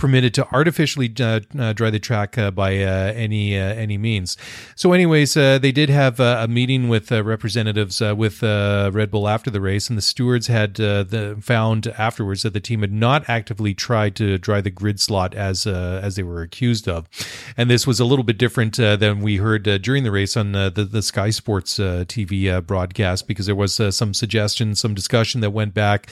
permitted 0.00 0.34
to 0.34 0.48
artificially 0.52 1.12
uh, 1.20 1.40
uh, 1.58 1.72
dry 1.74 1.90
the 1.90 2.00
track 2.00 2.36
uh, 2.38 2.50
by 2.50 2.82
uh, 2.82 3.12
any 3.14 3.56
uh, 3.56 3.62
any 3.74 3.98
means. 3.98 4.36
So, 4.74 4.92
anyways, 4.92 5.36
uh, 5.36 5.58
they 5.58 5.70
did 5.70 5.90
have 5.90 6.18
uh, 6.18 6.38
a 6.40 6.48
meeting 6.48 6.88
with 6.88 7.12
uh, 7.12 7.22
representatives 7.22 8.00
uh, 8.00 8.14
with 8.16 8.42
Red 8.42 9.10
Bull 9.10 9.28
after 9.28 9.50
the 9.50 9.60
race, 9.60 9.88
and 9.88 9.96
the 9.96 10.02
stewards 10.02 10.48
had 10.48 10.74
the, 10.74 11.36
found 11.40 11.86
afterwards 11.98 12.42
that 12.42 12.54
the 12.54 12.60
team 12.60 12.80
had 12.80 12.92
not 12.92 13.28
actively 13.28 13.74
tried 13.74 14.16
to 14.16 14.38
dry 14.38 14.60
the 14.60 14.70
grid 14.70 14.98
slot 14.98 15.34
as 15.34 15.66
as 15.66 16.16
they 16.16 16.22
were 16.22 16.42
accused 16.42 16.88
of, 16.88 17.06
and 17.56 17.70
this 17.70 17.86
was 17.86 18.00
a 18.00 18.04
little 18.04 18.24
bit 18.24 18.38
different 18.38 18.76
than 18.76 19.20
we 19.20 19.36
heard 19.36 19.64
during 19.82 20.02
the 20.02 20.10
race 20.10 20.36
on 20.36 20.52
the, 20.52 20.88
the 20.90 21.02
Sky 21.02 21.30
Sports 21.30 21.78
TV 21.78 22.66
broadcast 22.66 23.28
because 23.28 23.46
there 23.46 23.54
was 23.54 23.74
some 23.94 24.14
suggestion, 24.14 24.74
some 24.74 24.94
discussion 24.94 25.42
that 25.42 25.50
went 25.50 25.74
back 25.74 26.10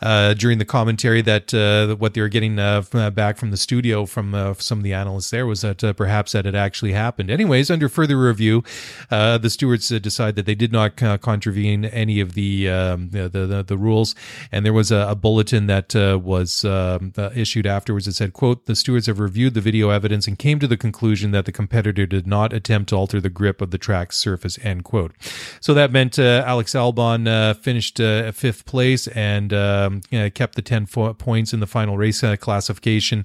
during 0.00 0.58
the 0.58 0.64
commentary 0.64 1.20
that 1.20 1.52
what 1.98 2.14
they 2.14 2.20
were 2.22 2.28
getting 2.28 2.56
back 2.56 3.25
back 3.26 3.38
from 3.38 3.50
the 3.50 3.56
studio 3.56 4.06
from 4.06 4.36
uh, 4.36 4.54
some 4.54 4.78
of 4.78 4.84
the 4.84 4.92
analysts 4.92 5.30
there 5.30 5.46
was 5.46 5.62
that 5.62 5.82
uh, 5.82 5.92
perhaps 5.92 6.30
that 6.30 6.44
had 6.44 6.54
actually 6.54 6.92
happened. 6.92 7.28
Anyways, 7.28 7.72
under 7.72 7.88
further 7.88 8.16
review, 8.16 8.62
uh, 9.10 9.36
the 9.36 9.50
stewards 9.50 9.90
uh, 9.90 9.98
decided 9.98 10.36
that 10.36 10.46
they 10.46 10.54
did 10.54 10.70
not 10.70 11.02
uh, 11.02 11.18
contravene 11.18 11.84
any 11.86 12.20
of 12.20 12.34
the, 12.34 12.70
um, 12.70 13.10
the, 13.10 13.28
the, 13.28 13.64
the 13.66 13.76
rules, 13.76 14.14
and 14.52 14.64
there 14.64 14.72
was 14.72 14.92
a, 14.92 15.08
a 15.08 15.16
bulletin 15.16 15.66
that 15.66 15.92
was 16.22 16.64
um, 16.64 17.12
issued 17.34 17.66
afterwards 17.66 18.06
that 18.06 18.12
said, 18.12 18.32
"quote 18.32 18.66
The 18.66 18.76
stewards 18.76 19.06
have 19.06 19.18
reviewed 19.18 19.54
the 19.54 19.60
video 19.60 19.90
evidence 19.90 20.28
and 20.28 20.38
came 20.38 20.60
to 20.60 20.68
the 20.68 20.76
conclusion 20.76 21.32
that 21.32 21.46
the 21.46 21.52
competitor 21.52 22.06
did 22.06 22.28
not 22.28 22.52
attempt 22.52 22.90
to 22.90 22.96
alter 22.96 23.20
the 23.20 23.28
grip 23.28 23.60
of 23.60 23.72
the 23.72 23.78
track's 23.78 24.16
surface." 24.16 24.56
End 24.62 24.84
quote. 24.84 25.12
So 25.60 25.74
that 25.74 25.90
meant 25.90 26.16
Alex 26.18 26.74
Albon 26.74 27.26
finished 27.56 27.96
fifth 28.36 28.66
place 28.66 29.08
and 29.08 29.52
um, 29.52 30.02
kept 30.34 30.54
the 30.54 30.62
ten 30.62 30.86
fo- 30.86 31.14
points 31.14 31.52
in 31.52 31.58
the 31.58 31.66
final 31.66 31.96
race 31.98 32.22
classification 32.38 33.15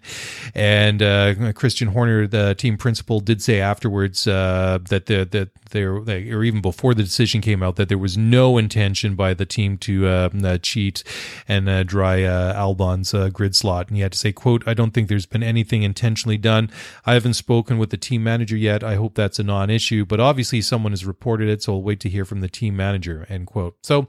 and 0.55 1.01
uh, 1.01 1.53
Christian 1.53 1.89
Horner, 1.89 2.27
the 2.27 2.55
team 2.55 2.77
principal, 2.77 3.19
did 3.19 3.41
say 3.41 3.59
afterwards 3.59 4.27
uh, 4.27 4.79
that 4.89 5.07
the, 5.07 5.25
that 5.25 5.49
there, 5.71 5.93
or 5.95 6.43
even 6.43 6.61
before 6.61 6.93
the 6.93 7.03
decision 7.03 7.41
came 7.41 7.63
out, 7.63 7.75
that 7.77 7.89
there 7.89 7.97
was 7.97 8.17
no 8.17 8.57
intention 8.57 9.15
by 9.15 9.33
the 9.33 9.45
team 9.45 9.77
to 9.79 10.07
uh, 10.07 10.29
uh 10.43 10.57
cheat 10.57 11.03
and 11.47 11.67
uh, 11.67 11.83
dry 11.83 12.23
uh, 12.23 12.53
Albon's 12.53 13.13
grid 13.31 13.55
slot. 13.55 13.87
And 13.87 13.95
he 13.95 14.03
had 14.03 14.11
to 14.11 14.17
say, 14.17 14.31
"quote 14.31 14.67
I 14.67 14.73
don't 14.73 14.91
think 14.91 15.07
there's 15.07 15.25
been 15.25 15.43
anything 15.43 15.83
intentionally 15.83 16.37
done. 16.37 16.69
I 17.05 17.13
haven't 17.13 17.33
spoken 17.33 17.77
with 17.77 17.89
the 17.89 17.97
team 17.97 18.23
manager 18.23 18.57
yet. 18.57 18.83
I 18.83 18.95
hope 18.95 19.15
that's 19.15 19.39
a 19.39 19.43
non-issue, 19.43 20.05
but 20.05 20.19
obviously 20.19 20.61
someone 20.61 20.91
has 20.91 21.05
reported 21.05 21.49
it, 21.49 21.63
so 21.63 21.73
I'll 21.73 21.81
wait 21.81 21.99
to 22.01 22.09
hear 22.09 22.25
from 22.25 22.41
the 22.41 22.49
team 22.49 22.75
manager." 22.75 23.25
End 23.29 23.47
quote. 23.47 23.77
So 23.83 24.07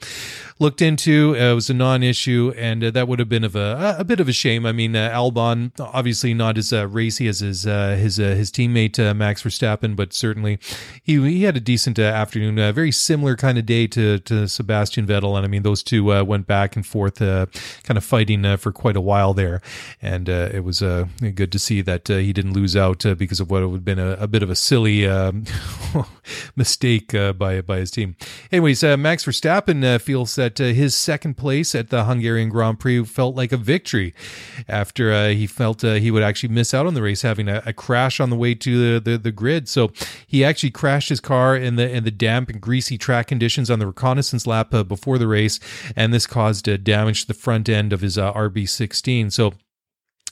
looked 0.59 0.83
into. 0.83 1.35
it 1.35 1.55
was 1.55 1.71
a 1.71 1.75
non-issue, 1.75 2.53
and 2.57 2.83
that 2.83 3.09
would 3.09 3.19
have 3.19 3.29
been 3.29 3.45
of 3.45 3.57
a 3.57 3.97
a 3.99 4.05
bit 4.05 4.21
of 4.21 4.29
a 4.29 4.33
shame. 4.33 4.67
I 4.67 4.73
mean, 4.73 4.93
Albon 4.93 5.62
obviously 5.79 6.35
not 6.35 6.59
as 6.59 6.73
uh, 6.73 6.87
racy 6.89 7.29
as 7.29 7.41
his 7.41 7.67
uh, 7.67 7.97
his 7.99 8.19
uh, 8.19 8.35
his 8.35 8.51
teammate 8.51 8.99
uh, 8.99 9.15
Max 9.15 9.43
Verstappen, 9.43 9.95
but 9.95 10.13
certainly 10.13 10.59
he 11.03 11.21
he 11.21 11.43
had 11.45 11.57
a 11.57 11.61
decent 11.61 11.99
uh, 11.99 12.03
afternoon, 12.03 12.59
a 12.59 12.73
very 12.73 12.93
similar 12.93 13.37
kind 13.37 13.59
of 13.59 13.67
day 13.67 13.87
to 13.87 14.19
to 14.21 14.49
Sebastian 14.49 15.07
Vettel, 15.07 15.37
and 15.37 15.45
I 15.45 15.49
mean 15.49 15.63
those 15.63 15.83
two 15.83 16.13
uh, 16.13 16.23
went 16.23 16.47
back 16.47 16.77
and 16.77 16.87
forth, 16.87 17.19
kind 17.19 17.97
of 17.97 18.05
fighting 18.05 18.57
for 18.57 18.73
quite 18.73 18.97
a 18.97 19.01
while 19.01 19.35
there, 19.35 19.61
and 20.01 20.29
it 20.29 20.65
was 20.65 20.81
good 20.81 21.53
to 21.53 21.59
see 21.59 21.81
that 21.83 22.09
he 22.09 22.33
didn't 22.33 22.53
lose 22.53 22.77
out 22.77 23.05
because 23.19 23.41
of 23.41 23.51
what 23.51 23.63
would 23.63 23.77
have 23.77 23.85
been 23.85 23.99
a, 23.99 24.13
a 24.13 24.27
bit 24.27 24.43
of 24.43 24.51
a 24.51 24.57
silly 24.57 25.07
um, 25.07 25.45
mistake 26.57 27.13
by 27.39 27.61
by 27.61 27.79
his 27.79 27.91
team. 27.91 28.17
Anyways, 28.51 28.83
Max 28.83 29.25
Verstappen 29.25 30.01
feels 30.01 30.35
that 30.37 30.59
his 30.59 30.95
second 30.97 31.37
place 31.37 31.75
at 31.75 31.91
the 31.91 32.05
Hungarian 32.05 32.49
Grand 32.49 32.81
Prix 32.81 33.05
felt 33.05 33.37
like 33.37 33.53
a 33.53 33.57
victory 33.57 34.15
after 34.69 35.31
he 35.31 35.47
felt 35.53 35.83
he 35.83 36.11
would 36.11 36.23
actually 36.23 36.49
miss 36.49 36.75
out 36.75 36.87
on 36.87 36.95
the 36.95 37.03
race, 37.03 37.23
having 37.23 37.49
a, 37.49 37.63
a 37.67 37.73
crash 37.73 38.21
on 38.21 38.31
the 38.31 38.37
way 38.37 38.55
to 38.55 38.95
the, 38.95 39.11
the, 39.11 39.19
the 39.19 39.33
grid. 39.33 39.69
So 39.69 39.93
he 40.27 40.45
actually 40.45 40.71
crashed 40.71 41.09
his 41.09 41.21
car 41.21 41.57
in 41.57 41.77
the 41.77 41.89
in 41.89 42.05
the 42.05 42.11
damp 42.11 42.49
and 42.49 42.61
greasy 42.61 42.99
track 42.99 43.29
conditions 43.29 43.71
on 43.71 43.79
the 43.79 43.87
reconnaissance 43.87 44.47
lap 44.47 44.73
uh, 44.75 44.83
before 44.83 45.19
the 45.19 45.27
race, 45.27 45.61
and 45.97 46.13
this 46.13 46.27
caused 46.27 46.69
uh, 46.69 46.77
damage 46.77 47.23
to 47.23 47.29
the 47.29 47.35
front 47.35 47.69
end 47.69 47.93
of 47.93 48.01
his 48.01 48.19
uh, 48.19 48.33
RB16. 48.33 49.33
So 49.33 49.53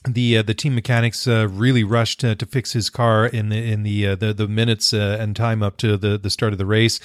the 0.09 0.39
uh, 0.39 0.43
the 0.43 0.55
team 0.55 0.75
mechanics 0.75 1.29
uh, 1.29 1.47
really 1.51 1.85
rushed 1.85 2.21
to, 2.21 2.35
to 2.35 2.47
fix 2.47 2.73
his 2.73 2.89
car 2.89 3.27
in 3.27 3.51
the 3.51 3.59
in 3.59 3.83
the 3.83 4.07
uh, 4.07 4.15
the, 4.15 4.33
the 4.33 4.49
minutes 4.49 4.95
uh, 4.95 5.19
and 5.21 5.37
time 5.37 5.63
up 5.63 5.77
to 5.77 5.99
the, 5.99 6.17
the 6.17 6.31
start 6.31 6.53
of 6.53 6.59
the 6.59 6.65
race, 6.65 7.01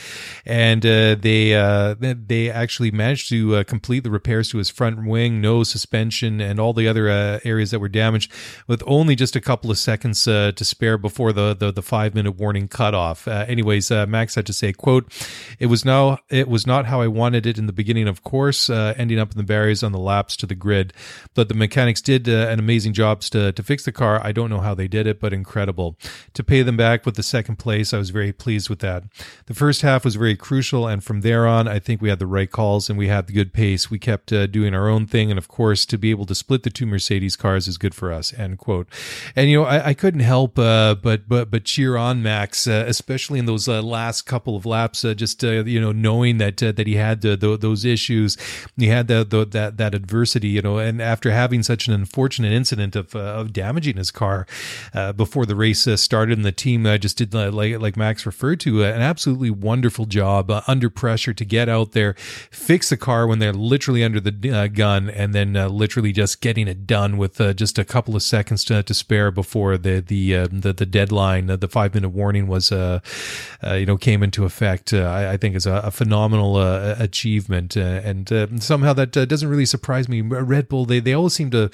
and 0.45 0.85
uh, 0.85 1.15
they 1.15 1.53
uh, 1.55 1.95
they 1.99 2.49
actually 2.49 2.91
managed 2.91 3.27
to 3.27 3.65
complete 3.65 4.05
the 4.05 4.09
repairs 4.09 4.49
to 4.49 4.59
his 4.59 4.69
front 4.69 5.05
wing, 5.05 5.41
nose, 5.41 5.69
suspension, 5.69 6.39
and 6.39 6.57
all 6.57 6.71
the 6.71 6.87
other 6.87 7.09
areas 7.43 7.71
that 7.71 7.79
were 7.79 7.89
damaged 7.89 8.31
with 8.65 8.81
only 8.87 9.13
just 9.13 9.35
a 9.35 9.41
couple 9.41 9.69
of 9.69 9.77
seconds 9.77 10.23
to 10.23 10.53
spare 10.63 10.97
before 10.97 11.33
the 11.33 11.53
the, 11.53 11.73
the 11.73 11.81
five 11.81 12.15
minute 12.15 12.37
warning 12.37 12.69
cutoff. 12.69 13.27
anyways, 13.27 13.91
Max 13.91 14.35
had 14.35 14.45
to 14.45 14.53
say, 14.53 14.71
"quote 14.71 15.11
It 15.59 15.65
was 15.65 15.83
now 15.83 16.19
it 16.29 16.47
was 16.47 16.65
not 16.65 16.85
how 16.85 17.01
I 17.01 17.07
wanted 17.07 17.45
it 17.45 17.57
in 17.57 17.67
the 17.67 17.73
beginning, 17.73 18.07
of 18.07 18.23
course, 18.23 18.69
ending 18.69 19.19
up 19.19 19.31
in 19.31 19.37
the 19.37 19.43
barriers 19.43 19.83
on 19.83 19.91
the 19.91 19.99
laps 19.99 20.37
to 20.37 20.45
the 20.45 20.55
grid, 20.55 20.93
but 21.33 21.49
the 21.49 21.55
mechanics 21.55 22.01
did 22.01 22.29
an 22.29 22.57
amazing." 22.57 22.84
Amazing 22.85 22.93
jobs 22.93 23.29
to, 23.31 23.51
to 23.51 23.63
fix 23.63 23.83
the 23.83 23.91
car. 23.91 24.21
I 24.23 24.31
don't 24.31 24.49
know 24.49 24.59
how 24.59 24.75
they 24.75 24.87
did 24.87 25.07
it, 25.07 25.19
but 25.19 25.33
incredible. 25.33 25.97
To 26.33 26.43
pay 26.43 26.61
them 26.61 26.77
back 26.77 27.03
with 27.05 27.15
the 27.15 27.23
second 27.23 27.55
place, 27.55 27.93
I 27.93 27.97
was 27.97 28.11
very 28.11 28.31
pleased 28.31 28.69
with 28.69 28.79
that. 28.79 29.03
The 29.47 29.55
first 29.55 29.81
half 29.81 30.05
was 30.05 30.15
very 30.15 30.35
crucial, 30.35 30.87
and 30.87 31.03
from 31.03 31.21
there 31.21 31.47
on, 31.47 31.67
I 31.67 31.79
think 31.79 31.99
we 31.99 32.09
had 32.09 32.19
the 32.19 32.27
right 32.27 32.51
calls 32.51 32.89
and 32.89 32.97
we 32.97 33.07
had 33.07 33.25
the 33.25 33.33
good 33.33 33.53
pace. 33.53 33.89
We 33.89 33.97
kept 33.97 34.31
uh, 34.31 34.45
doing 34.45 34.75
our 34.75 34.87
own 34.87 35.07
thing, 35.07 35.31
and 35.31 35.39
of 35.39 35.47
course, 35.47 35.85
to 35.87 35.97
be 35.97 36.11
able 36.11 36.27
to 36.27 36.35
split 36.35 36.61
the 36.61 36.69
two 36.69 36.85
Mercedes 36.85 37.35
cars 37.35 37.67
is 37.67 37.79
good 37.79 37.95
for 37.95 38.13
us. 38.13 38.33
End 38.37 38.59
quote. 38.59 38.87
And 39.35 39.49
you 39.49 39.59
know, 39.59 39.65
I, 39.65 39.87
I 39.89 39.93
couldn't 39.95 40.19
help 40.19 40.59
uh, 40.59 40.95
but 41.01 41.27
but 41.27 41.49
but 41.49 41.63
cheer 41.63 41.97
on 41.97 42.21
Max, 42.21 42.67
uh, 42.67 42.85
especially 42.87 43.39
in 43.39 43.45
those 43.45 43.67
uh, 43.67 43.81
last 43.81 44.23
couple 44.23 44.55
of 44.55 44.65
laps. 44.65 45.03
Uh, 45.03 45.15
just 45.15 45.43
uh, 45.43 45.63
you 45.65 45.81
know, 45.81 45.91
knowing 45.91 46.37
that 46.37 46.57
that 46.57 46.85
he 46.85 46.95
had 46.95 47.21
the, 47.21 47.35
the, 47.35 47.57
those 47.57 47.83
issues, 47.83 48.37
he 48.77 48.87
had 48.87 49.07
the, 49.07 49.23
the, 49.23 49.45
that 49.45 49.77
that 49.77 49.95
adversity, 49.95 50.49
you 50.49 50.61
know, 50.61 50.77
and 50.77 51.01
after 51.01 51.31
having 51.31 51.63
such 51.63 51.87
an 51.87 51.93
unfortunate 51.95 52.51
incident 52.51 52.74
of, 52.95 53.15
uh, 53.15 53.19
of 53.19 53.53
damaging 53.53 53.97
his 53.97 54.11
car 54.11 54.45
uh, 54.93 55.13
before 55.13 55.45
the 55.45 55.55
race 55.55 55.87
uh, 55.87 55.97
started. 55.97 56.37
And 56.37 56.45
the 56.45 56.51
team 56.51 56.85
uh, 56.85 56.97
just 56.97 57.17
did, 57.17 57.33
uh, 57.33 57.51
like, 57.51 57.79
like 57.79 57.97
Max 57.97 58.25
referred 58.25 58.59
to, 58.61 58.83
uh, 58.83 58.87
an 58.87 59.01
absolutely 59.01 59.49
wonderful 59.49 60.05
job 60.05 60.51
under 60.67 60.89
pressure 60.89 61.33
to 61.33 61.45
get 61.45 61.69
out 61.69 61.91
there, 61.91 62.13
fix 62.51 62.89
the 62.89 62.97
car 62.97 63.27
when 63.27 63.39
they're 63.39 63.53
literally 63.53 64.03
under 64.03 64.19
the 64.19 64.31
gun, 64.69 65.09
and 65.09 65.33
then 65.33 65.53
literally 65.53 66.11
just 66.11 66.41
getting 66.41 66.67
it 66.67 66.85
done 66.87 67.17
with 67.17 67.37
just 67.55 67.77
a 67.77 67.85
couple 67.85 68.15
of 68.15 68.23
seconds 68.23 68.63
to, 68.65 68.83
to 68.83 68.93
spare 68.93 69.31
before 69.31 69.77
the 69.77 69.99
the 70.01 70.35
the, 70.47 70.73
the, 70.73 70.85
deadline, 70.85 71.47
the 71.47 71.67
five 71.67 71.93
minute 71.93 72.09
warning 72.09 72.47
was, 72.47 72.71
you 72.71 73.85
know, 73.85 73.97
came 73.97 74.23
into 74.23 74.45
effect. 74.45 74.93
I, 74.93 75.33
I, 75.33 75.37
think 75.37 75.55
is 75.55 75.65
a, 75.65 75.75
a 75.85 75.91
phenomenal 75.91 76.59
achievement, 76.59 77.75
and 77.75 78.63
somehow 78.63 78.93
that 78.93 79.11
doesn't 79.11 79.49
really 79.49 79.65
surprise 79.65 80.07
me. 80.09 80.21
Red 80.21 80.67
Bull, 80.67 80.85
they 80.85 80.99
they 80.99 81.13
always 81.13 81.33
seem 81.33 81.51
to 81.51 81.69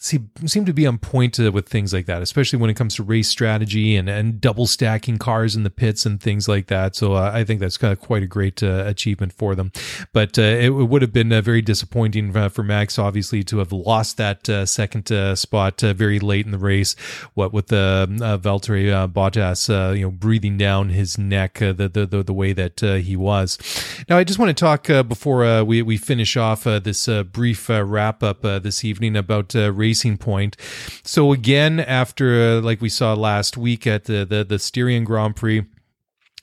seem, 0.00 0.30
seem 0.46 0.64
to 0.64 0.72
be 0.72 0.86
on 0.86 0.98
point 0.98 1.38
with 1.38 1.68
things 1.68 1.92
like 1.92 2.06
that, 2.06 2.22
especially 2.22 2.58
when 2.58 2.70
it 2.70 2.74
comes 2.74 2.94
to 2.96 3.02
race 3.02 3.28
strategy 3.28 3.96
and, 3.96 4.08
and 4.08 4.40
double 4.40 4.66
stacking 4.66 5.18
cars 5.18 5.54
in 5.54 5.62
the 5.62 5.70
pits 5.70 6.06
and 6.06 6.20
things 6.20 6.48
like 6.48 6.66
that. 6.68 6.96
So 6.96 7.12
uh, 7.12 7.30
I 7.32 7.44
think 7.44 7.60
that's 7.60 7.76
kind 7.76 7.92
of 7.92 8.00
quite 8.00 8.22
a 8.22 8.26
great 8.26 8.62
uh, 8.62 8.84
achievement 8.86 9.34
for 9.34 9.54
them. 9.54 9.72
But 10.12 10.38
uh, 10.38 10.42
it, 10.42 10.70
would 10.70 11.02
have 11.02 11.12
been 11.12 11.32
uh, 11.32 11.42
very 11.42 11.60
disappointing 11.60 12.34
uh, 12.34 12.48
for 12.48 12.62
Max, 12.62 12.98
obviously, 12.98 13.42
to 13.44 13.58
have 13.58 13.72
lost 13.72 14.16
that 14.16 14.48
uh, 14.48 14.64
second 14.64 15.12
uh, 15.12 15.36
spot 15.36 15.84
uh, 15.84 15.92
very 15.92 16.18
late 16.18 16.46
in 16.46 16.52
the 16.52 16.58
race. 16.58 16.96
What 17.34 17.52
with 17.52 17.66
the 17.66 18.06
um, 18.08 18.22
uh, 18.22 18.38
Valtteri 18.38 18.90
Bottas, 19.12 19.68
you 19.96 20.02
know, 20.02 20.10
breathing 20.10 20.56
down 20.56 20.88
his 20.88 21.18
neck 21.18 21.58
the, 21.58 21.72
the, 21.74 22.06
the 22.06 22.22
the 22.22 22.32
way 22.32 22.54
that 22.54 22.80
he 22.80 23.16
was. 23.16 23.58
Now, 24.08 24.16
I 24.16 24.24
just 24.24 24.38
want 24.38 24.56
to 24.56 24.60
talk 24.60 24.86
before 25.08 25.64
we 25.64 25.82
we 25.82 25.98
finish 25.98 26.36
off 26.36 26.64
this 26.64 27.08
brief 27.32 27.68
wrap 27.68 28.22
up 28.22 28.42
this 28.42 28.84
evening 28.84 29.16
about 29.16 29.54
race 29.54 29.89
racing 29.90 30.18
point. 30.18 30.56
So 31.02 31.32
again, 31.32 31.80
after 31.80 32.58
uh, 32.58 32.60
like 32.60 32.80
we 32.80 32.88
saw 32.88 33.14
last 33.14 33.56
week 33.56 33.86
at 33.86 34.04
the 34.04 34.24
the, 34.24 34.44
the 34.44 34.58
Styrian 34.58 35.04
Grand 35.04 35.34
Prix 35.34 35.66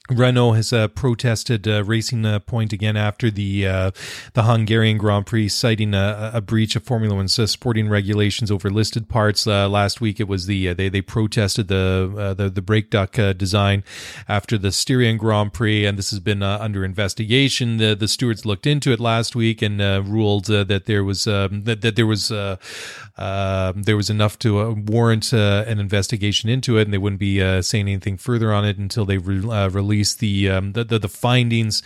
Renault 0.10 0.54
has 0.54 0.72
uh, 0.72 0.88
protested 0.88 1.68
uh, 1.68 1.84
Racing 1.84 2.26
uh, 2.26 2.40
Point 2.40 2.72
again 2.72 2.96
after 2.96 3.30
the 3.30 3.68
uh, 3.68 3.92
the 4.34 4.44
Hungarian 4.44 4.98
Grand 4.98 5.26
Prix, 5.26 5.50
citing 5.50 5.94
a, 5.94 6.32
a 6.34 6.42
breach 6.42 6.76
of 6.78 6.84
Formula 6.84 7.14
One's 7.14 7.38
uh, 7.38 7.46
sporting 7.46 7.90
regulations 7.90 8.50
over 8.50 8.70
listed 8.70 9.10
parts. 9.10 9.46
Uh, 9.46 9.68
last 9.68 10.00
week, 10.00 10.20
it 10.20 10.28
was 10.28 10.46
the 10.46 10.74
they 10.74 10.88
they 10.88 11.02
protested 11.02 11.68
the 11.68 12.36
the, 12.38 12.50
the 12.50 12.62
brake 12.62 12.90
duct 12.90 13.16
design 13.38 13.84
after 14.30 14.58
the 14.58 14.72
Styrian 14.72 15.18
Grand 15.18 15.52
Prix, 15.52 15.86
and 15.86 15.98
this 15.98 16.12
has 16.12 16.22
been 16.22 16.42
under 16.42 16.86
investigation. 16.86 17.78
The 17.78 17.94
the 17.94 18.08
stewards 18.08 18.46
looked 18.46 18.66
into 18.66 18.94
it 18.94 19.02
last 19.02 19.36
week 19.36 19.62
and 19.62 19.80
ruled 20.08 20.46
that 20.46 20.86
there 20.86 21.04
was 21.04 21.28
um, 21.28 21.66
that, 21.66 21.82
that 21.82 21.98
there 21.98 22.08
was 22.08 22.30
there 22.30 23.98
was 23.98 24.10
enough 24.10 24.40
to 24.40 24.72
warrant 24.72 25.34
an 25.34 25.80
investigation 25.80 26.50
into 26.50 26.78
it, 26.78 26.84
and 26.84 26.94
they 26.94 26.98
wouldn't 26.98 27.20
be 27.20 27.62
saying 27.62 27.90
anything 27.90 28.16
further 28.16 28.54
on 28.54 28.64
it 28.64 28.78
until 28.78 29.04
they 29.04 29.18
re- 29.18 29.68
release 29.68 29.97
release 29.98 30.14
the, 30.16 30.50
um, 30.50 30.74
the, 30.74 30.84
the, 30.84 31.00
the 31.00 31.10
findings 31.10 31.82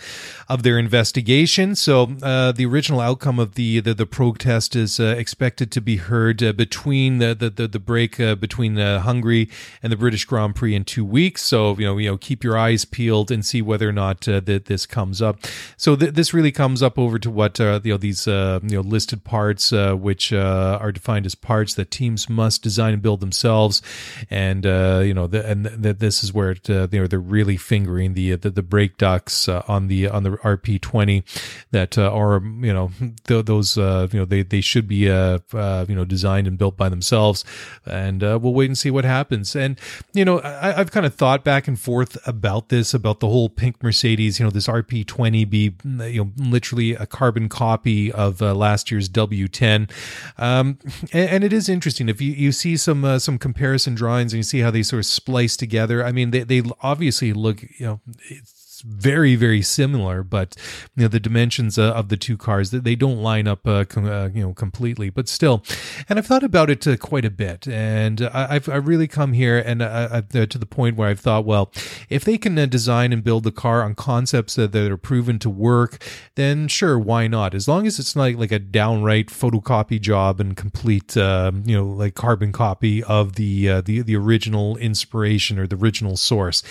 of 0.48 0.62
their 0.62 0.78
investigation. 0.78 1.74
So 1.74 2.14
uh, 2.22 2.52
the 2.52 2.66
original 2.66 3.00
outcome 3.00 3.38
of 3.38 3.54
the 3.54 3.80
the, 3.80 3.94
the 3.94 4.04
protest 4.04 4.76
is 4.76 5.00
uh, 5.00 5.14
expected 5.16 5.72
to 5.72 5.80
be 5.80 5.96
heard 5.96 6.42
uh, 6.42 6.52
between 6.52 7.18
the 7.18 7.34
the 7.34 7.66
the, 7.66 7.78
break 7.78 8.20
uh, 8.20 8.34
between 8.34 8.78
uh, 8.78 9.00
Hungary 9.00 9.48
and 9.82 9.90
the 9.90 9.96
British 9.96 10.26
Grand 10.26 10.54
Prix 10.54 10.74
in 10.74 10.84
two 10.84 11.06
weeks. 11.06 11.42
So 11.42 11.76
you 11.78 11.86
know 11.86 11.96
you 11.96 12.10
know 12.10 12.18
keep 12.18 12.44
your 12.44 12.58
eyes 12.58 12.84
peeled 12.84 13.30
and 13.30 13.44
see 13.44 13.62
whether 13.62 13.88
or 13.88 13.92
not 13.92 14.28
uh, 14.28 14.40
that 14.40 14.66
this 14.66 14.84
comes 14.84 15.22
up. 15.22 15.38
So 15.78 15.96
th- 15.96 16.12
this 16.12 16.34
really 16.34 16.52
comes 16.52 16.82
up 16.82 16.98
over 16.98 17.18
to 17.18 17.30
what 17.30 17.58
you 17.58 17.80
know 17.84 17.96
these 17.96 18.26
you 18.26 18.60
know 18.62 18.80
listed 18.82 19.24
parts 19.24 19.72
which 19.72 20.32
are 20.32 20.92
defined 20.92 21.24
as 21.24 21.34
parts 21.34 21.74
that 21.74 21.90
teams 21.90 22.28
must 22.28 22.62
design 22.62 22.92
and 22.92 23.02
build 23.02 23.20
themselves, 23.20 23.80
and 24.28 24.64
you 24.64 25.14
know 25.14 25.26
the, 25.26 25.46
and 25.48 25.82
th- 25.82 25.96
this 25.96 26.22
is 26.22 26.32
where 26.32 26.50
it, 26.50 26.68
you 26.68 27.00
know 27.00 27.06
they're 27.06 27.18
really 27.18 27.56
fingering 27.56 28.01
the 28.08 28.36
the, 28.36 28.50
the 28.50 28.62
brake 28.62 28.98
ducts 28.98 29.48
uh, 29.48 29.62
on 29.68 29.88
the 29.88 30.08
on 30.08 30.22
the 30.22 30.30
RP20 30.30 31.22
that 31.70 31.98
uh, 31.98 32.10
are 32.10 32.40
you 32.42 32.72
know 32.72 32.90
th- 33.24 33.46
those 33.46 33.78
uh, 33.78 34.08
you 34.12 34.18
know 34.18 34.24
they 34.24 34.42
they 34.42 34.60
should 34.60 34.88
be 34.88 35.10
uh, 35.10 35.38
uh, 35.52 35.86
you 35.88 35.94
know 35.94 36.04
designed 36.04 36.46
and 36.46 36.58
built 36.58 36.76
by 36.76 36.88
themselves, 36.88 37.44
and 37.86 38.22
uh, 38.22 38.38
we'll 38.40 38.54
wait 38.54 38.66
and 38.66 38.78
see 38.78 38.90
what 38.90 39.04
happens. 39.04 39.54
And 39.56 39.78
you 40.12 40.24
know 40.24 40.40
I, 40.42 40.72
have 40.72 40.90
kind 40.90 41.06
of 41.06 41.14
thought 41.14 41.44
back 41.44 41.68
and 41.68 41.78
forth 41.78 42.16
about 42.26 42.68
this 42.68 42.94
about 42.94 43.20
the 43.20 43.28
whole 43.28 43.48
pink 43.48 43.82
Mercedes. 43.82 44.38
You 44.38 44.46
know 44.46 44.50
this 44.50 44.66
RP20 44.66 45.48
be 45.48 45.74
you 45.84 46.24
know 46.24 46.32
literally 46.36 46.92
a 46.92 47.06
carbon 47.06 47.48
copy 47.48 48.12
of 48.12 48.40
last 48.40 48.90
year's 48.90 49.08
W10, 49.08 49.90
um, 50.38 50.78
and, 51.12 51.30
and, 51.30 51.44
it 51.44 51.52
is 51.52 51.68
interesting 51.68 52.08
if 52.08 52.20
you 52.20 52.32
you 52.32 52.52
see 52.52 52.76
some 52.76 53.18
some 53.18 53.38
comparison 53.38 53.94
drawings 53.94 54.32
and 54.32 54.38
you 54.38 54.44
see 54.44 54.60
how 54.60 54.70
they 54.70 54.82
sort 54.82 55.00
of 55.00 55.06
splice 55.06 55.56
together. 55.56 56.04
I 56.04 56.12
mean 56.12 56.30
they 56.30 56.44
they 56.44 56.62
obviously 56.80 57.32
look 57.32 57.62
you 57.78 57.86
know 57.86 57.91
know 57.92 58.00
it's 58.28 58.82
very 58.84 59.36
very 59.36 59.62
similar 59.62 60.22
but 60.22 60.56
you 60.96 61.02
know 61.02 61.08
the 61.08 61.20
dimensions 61.20 61.78
uh, 61.78 61.92
of 61.92 62.08
the 62.08 62.16
two 62.16 62.36
cars 62.36 62.70
that 62.70 62.84
they 62.84 62.94
don't 62.94 63.22
line 63.22 63.46
up 63.46 63.66
uh, 63.66 63.84
com- 63.84 64.06
uh, 64.06 64.28
you 64.28 64.42
know 64.42 64.52
completely 64.52 65.10
but 65.10 65.28
still. 65.28 65.62
And 66.08 66.18
i've 66.18 66.26
thought 66.26 66.42
about 66.42 66.70
it 66.70 66.86
uh, 66.86 66.96
quite 66.96 67.24
a 67.24 67.30
bit 67.30 67.66
and 67.68 68.22
I, 68.22 68.54
have 68.54 68.68
I've 68.68 68.88
really 68.88 69.08
come 69.08 69.32
here 69.32 69.58
and 69.58 69.82
uh, 69.82 70.22
uh, 70.32 70.46
to 70.46 70.58
the 70.58 70.66
point 70.66 70.96
where 70.96 71.08
i've 71.08 71.20
thought 71.20 71.44
well 71.44 71.72
if 72.08 72.24
they 72.24 72.38
can 72.38 72.54
design 72.68 73.12
and 73.12 73.22
build 73.24 73.44
the 73.44 73.52
car 73.52 73.82
on 73.82 73.94
concepts 73.94 74.54
that, 74.54 74.72
that 74.72 74.90
are 74.90 74.96
proven 74.96 75.38
to 75.40 75.50
work 75.50 76.02
then 76.34 76.68
sure 76.68 76.98
why 76.98 77.26
not? 77.26 77.54
As 77.54 77.68
long 77.68 77.86
as 77.86 77.98
it's 77.98 78.16
not 78.16 78.34
like 78.34 78.52
a 78.52 78.58
downright 78.58 79.28
photocopy 79.28 80.00
job 80.00 80.40
and 80.40 80.56
complete 80.56 81.16
um, 81.16 81.62
you 81.66 81.76
know 81.76 81.86
like 81.86 82.14
carbon 82.14 82.52
copy 82.52 83.02
of 83.04 83.34
the 83.34 83.80
the 83.82 84.02
the 84.02 84.16
original 84.16 84.76
inspiration 84.78 85.58
or 85.58 85.66
the 85.66 85.76
original 85.76 86.16
source 86.16 86.62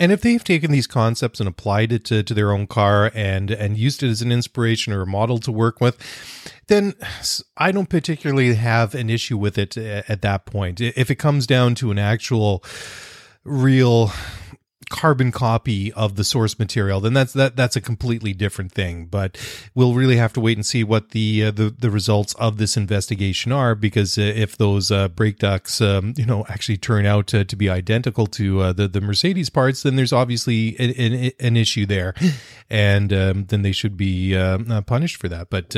and 0.00 0.10
if 0.10 0.22
they've 0.22 0.42
taken 0.42 0.72
these 0.72 0.86
concepts 0.86 1.38
and 1.38 1.48
applied 1.48 1.92
it 1.92 2.04
to, 2.06 2.22
to 2.22 2.34
their 2.34 2.50
own 2.50 2.66
car 2.66 3.12
and 3.14 3.50
and 3.50 3.76
used 3.76 4.02
it 4.02 4.08
as 4.08 4.22
an 4.22 4.32
inspiration 4.32 4.92
or 4.92 5.02
a 5.02 5.06
model 5.06 5.38
to 5.38 5.52
work 5.52 5.80
with, 5.80 5.98
then 6.66 6.94
I 7.56 7.70
don't 7.70 7.88
particularly 7.88 8.54
have 8.54 8.94
an 8.94 9.10
issue 9.10 9.36
with 9.36 9.58
it 9.58 9.76
eh, 9.76 10.02
at 10.08 10.22
that 10.22 10.46
point. 10.46 10.80
If 10.80 11.10
it 11.10 11.16
comes 11.16 11.46
down 11.46 11.74
to 11.76 11.90
an 11.90 11.98
actual 11.98 12.64
real 13.44 14.10
carbon 14.88 15.30
copy 15.30 15.92
of 15.92 16.16
the 16.16 16.24
source 16.24 16.58
material, 16.58 17.00
then 17.00 17.12
that's 17.12 17.32
that 17.34 17.54
that's 17.54 17.76
a 17.76 17.80
completely 17.80 18.32
different 18.32 18.72
thing. 18.72 19.06
But 19.06 19.36
we'll 19.74 19.94
really 19.94 20.16
have 20.16 20.32
to 20.32 20.40
wait 20.40 20.56
and 20.56 20.64
see 20.64 20.82
what 20.82 21.10
the 21.10 21.44
uh, 21.44 21.50
the, 21.50 21.70
the 21.70 21.90
results 21.90 22.34
of 22.34 22.56
this 22.56 22.76
investigation 22.76 23.52
are, 23.52 23.74
because 23.74 24.16
uh, 24.16 24.22
if 24.22 24.56
those 24.56 24.90
uh, 24.90 25.08
brake 25.08 25.38
ducts, 25.38 25.80
um, 25.80 26.14
you 26.16 26.24
know, 26.24 26.46
actually 26.48 26.78
turn 26.78 27.04
out 27.04 27.26
to, 27.28 27.44
to 27.44 27.56
be 27.56 27.68
identical 27.68 28.26
to 28.28 28.60
uh, 28.60 28.72
the 28.72 28.88
the 28.88 29.00
Mercedes 29.00 29.50
parts, 29.50 29.82
then 29.82 29.96
there's 29.96 30.12
obviously 30.12 30.76
an, 30.78 30.90
an, 30.90 31.30
an 31.38 31.56
issue 31.56 31.84
there, 31.84 32.14
and 32.70 33.12
um, 33.12 33.44
then 33.46 33.60
they 33.62 33.72
should 33.72 33.98
be 33.98 34.34
uh, 34.34 34.58
uh, 34.70 34.80
punished 34.80 35.16
for 35.16 35.28
that. 35.28 35.50
But 35.50 35.76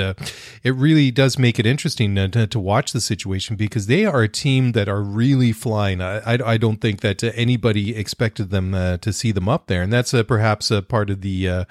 it 0.63 0.75
really 0.75 1.11
does 1.11 1.39
make 1.39 1.59
it 1.59 1.67
interesting 1.67 2.15
to, 2.15 2.47
to, 2.47 2.63
watch 2.63 2.93
the 2.93 3.01
situation 3.01 3.57
because 3.57 3.87
they 3.87 4.07
are 4.07 4.23
a 4.23 4.29
team 4.29 4.71
that 4.73 4.89
are 4.89 5.03
really 5.03 5.51
flying. 5.53 6.01
I 6.01 6.19
I, 6.19 6.53
I 6.53 6.57
don't 6.57 6.81
think 6.81 7.01
that 7.01 7.25
anybody 7.25 7.97
expected 7.97 8.51
them 8.51 8.73
to 8.99 9.13
see 9.13 9.33
them 9.33 9.49
up 9.49 9.67
there, 9.67 9.83
and 9.83 9.93
that's 9.93 10.13
uh, 10.15 10.23
perhaps 10.23 10.71
a 10.71 10.83
part 10.83 11.11
of 11.11 11.21
the 11.21 11.49
uh, 11.49 11.65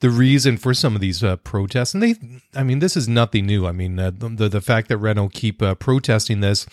the 0.00 0.10
reason 0.10 0.56
for 0.56 0.74
some 0.74 0.94
of 0.94 1.00
these 1.00 1.22
uh, 1.22 1.36
protests. 1.36 1.94
And 1.94 2.02
they, 2.02 2.14
I 2.54 2.62
mean, 2.62 2.78
this 2.78 2.96
is 2.96 3.08
nothing 3.08 3.46
new. 3.46 3.66
I 3.66 3.72
mean, 3.72 3.98
uh, 3.98 4.10
the 4.14 4.48
the 4.48 4.60
fact 4.60 4.88
that 4.88 4.98
Renault 4.98 5.30
keep 5.30 5.62
uh, 5.62 5.74
protesting 5.74 6.40
this 6.40 6.66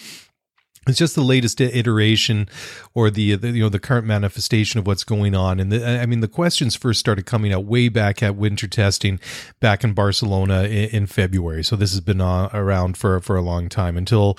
it's 0.87 0.97
just 0.97 1.15
the 1.15 1.23
latest 1.23 1.59
iteration 1.61 2.47
or 2.93 3.09
the, 3.09 3.35
the, 3.35 3.51
you 3.51 3.63
know 3.63 3.69
the 3.69 3.79
current 3.79 4.05
manifestation 4.05 4.79
of 4.79 4.87
what's 4.87 5.03
going 5.03 5.35
on. 5.35 5.59
And 5.59 5.71
the, 5.71 6.01
i 6.01 6.05
mean 6.05 6.19
the 6.19 6.27
questions 6.27 6.75
first 6.75 6.99
started 6.99 7.25
coming 7.25 7.53
out 7.53 7.65
way 7.65 7.89
back 7.89 8.21
at 8.21 8.35
winter 8.35 8.67
testing 8.67 9.19
back 9.59 9.83
in 9.83 9.93
barcelona 9.93 10.63
in, 10.63 10.89
in 10.89 11.07
february. 11.07 11.63
So 11.63 11.75
this 11.75 11.91
has 11.91 12.01
been 12.01 12.21
uh, 12.21 12.49
around 12.53 12.97
for 12.97 13.19
for 13.19 13.35
a 13.35 13.41
long 13.41 13.69
time 13.69 13.97
until 13.97 14.37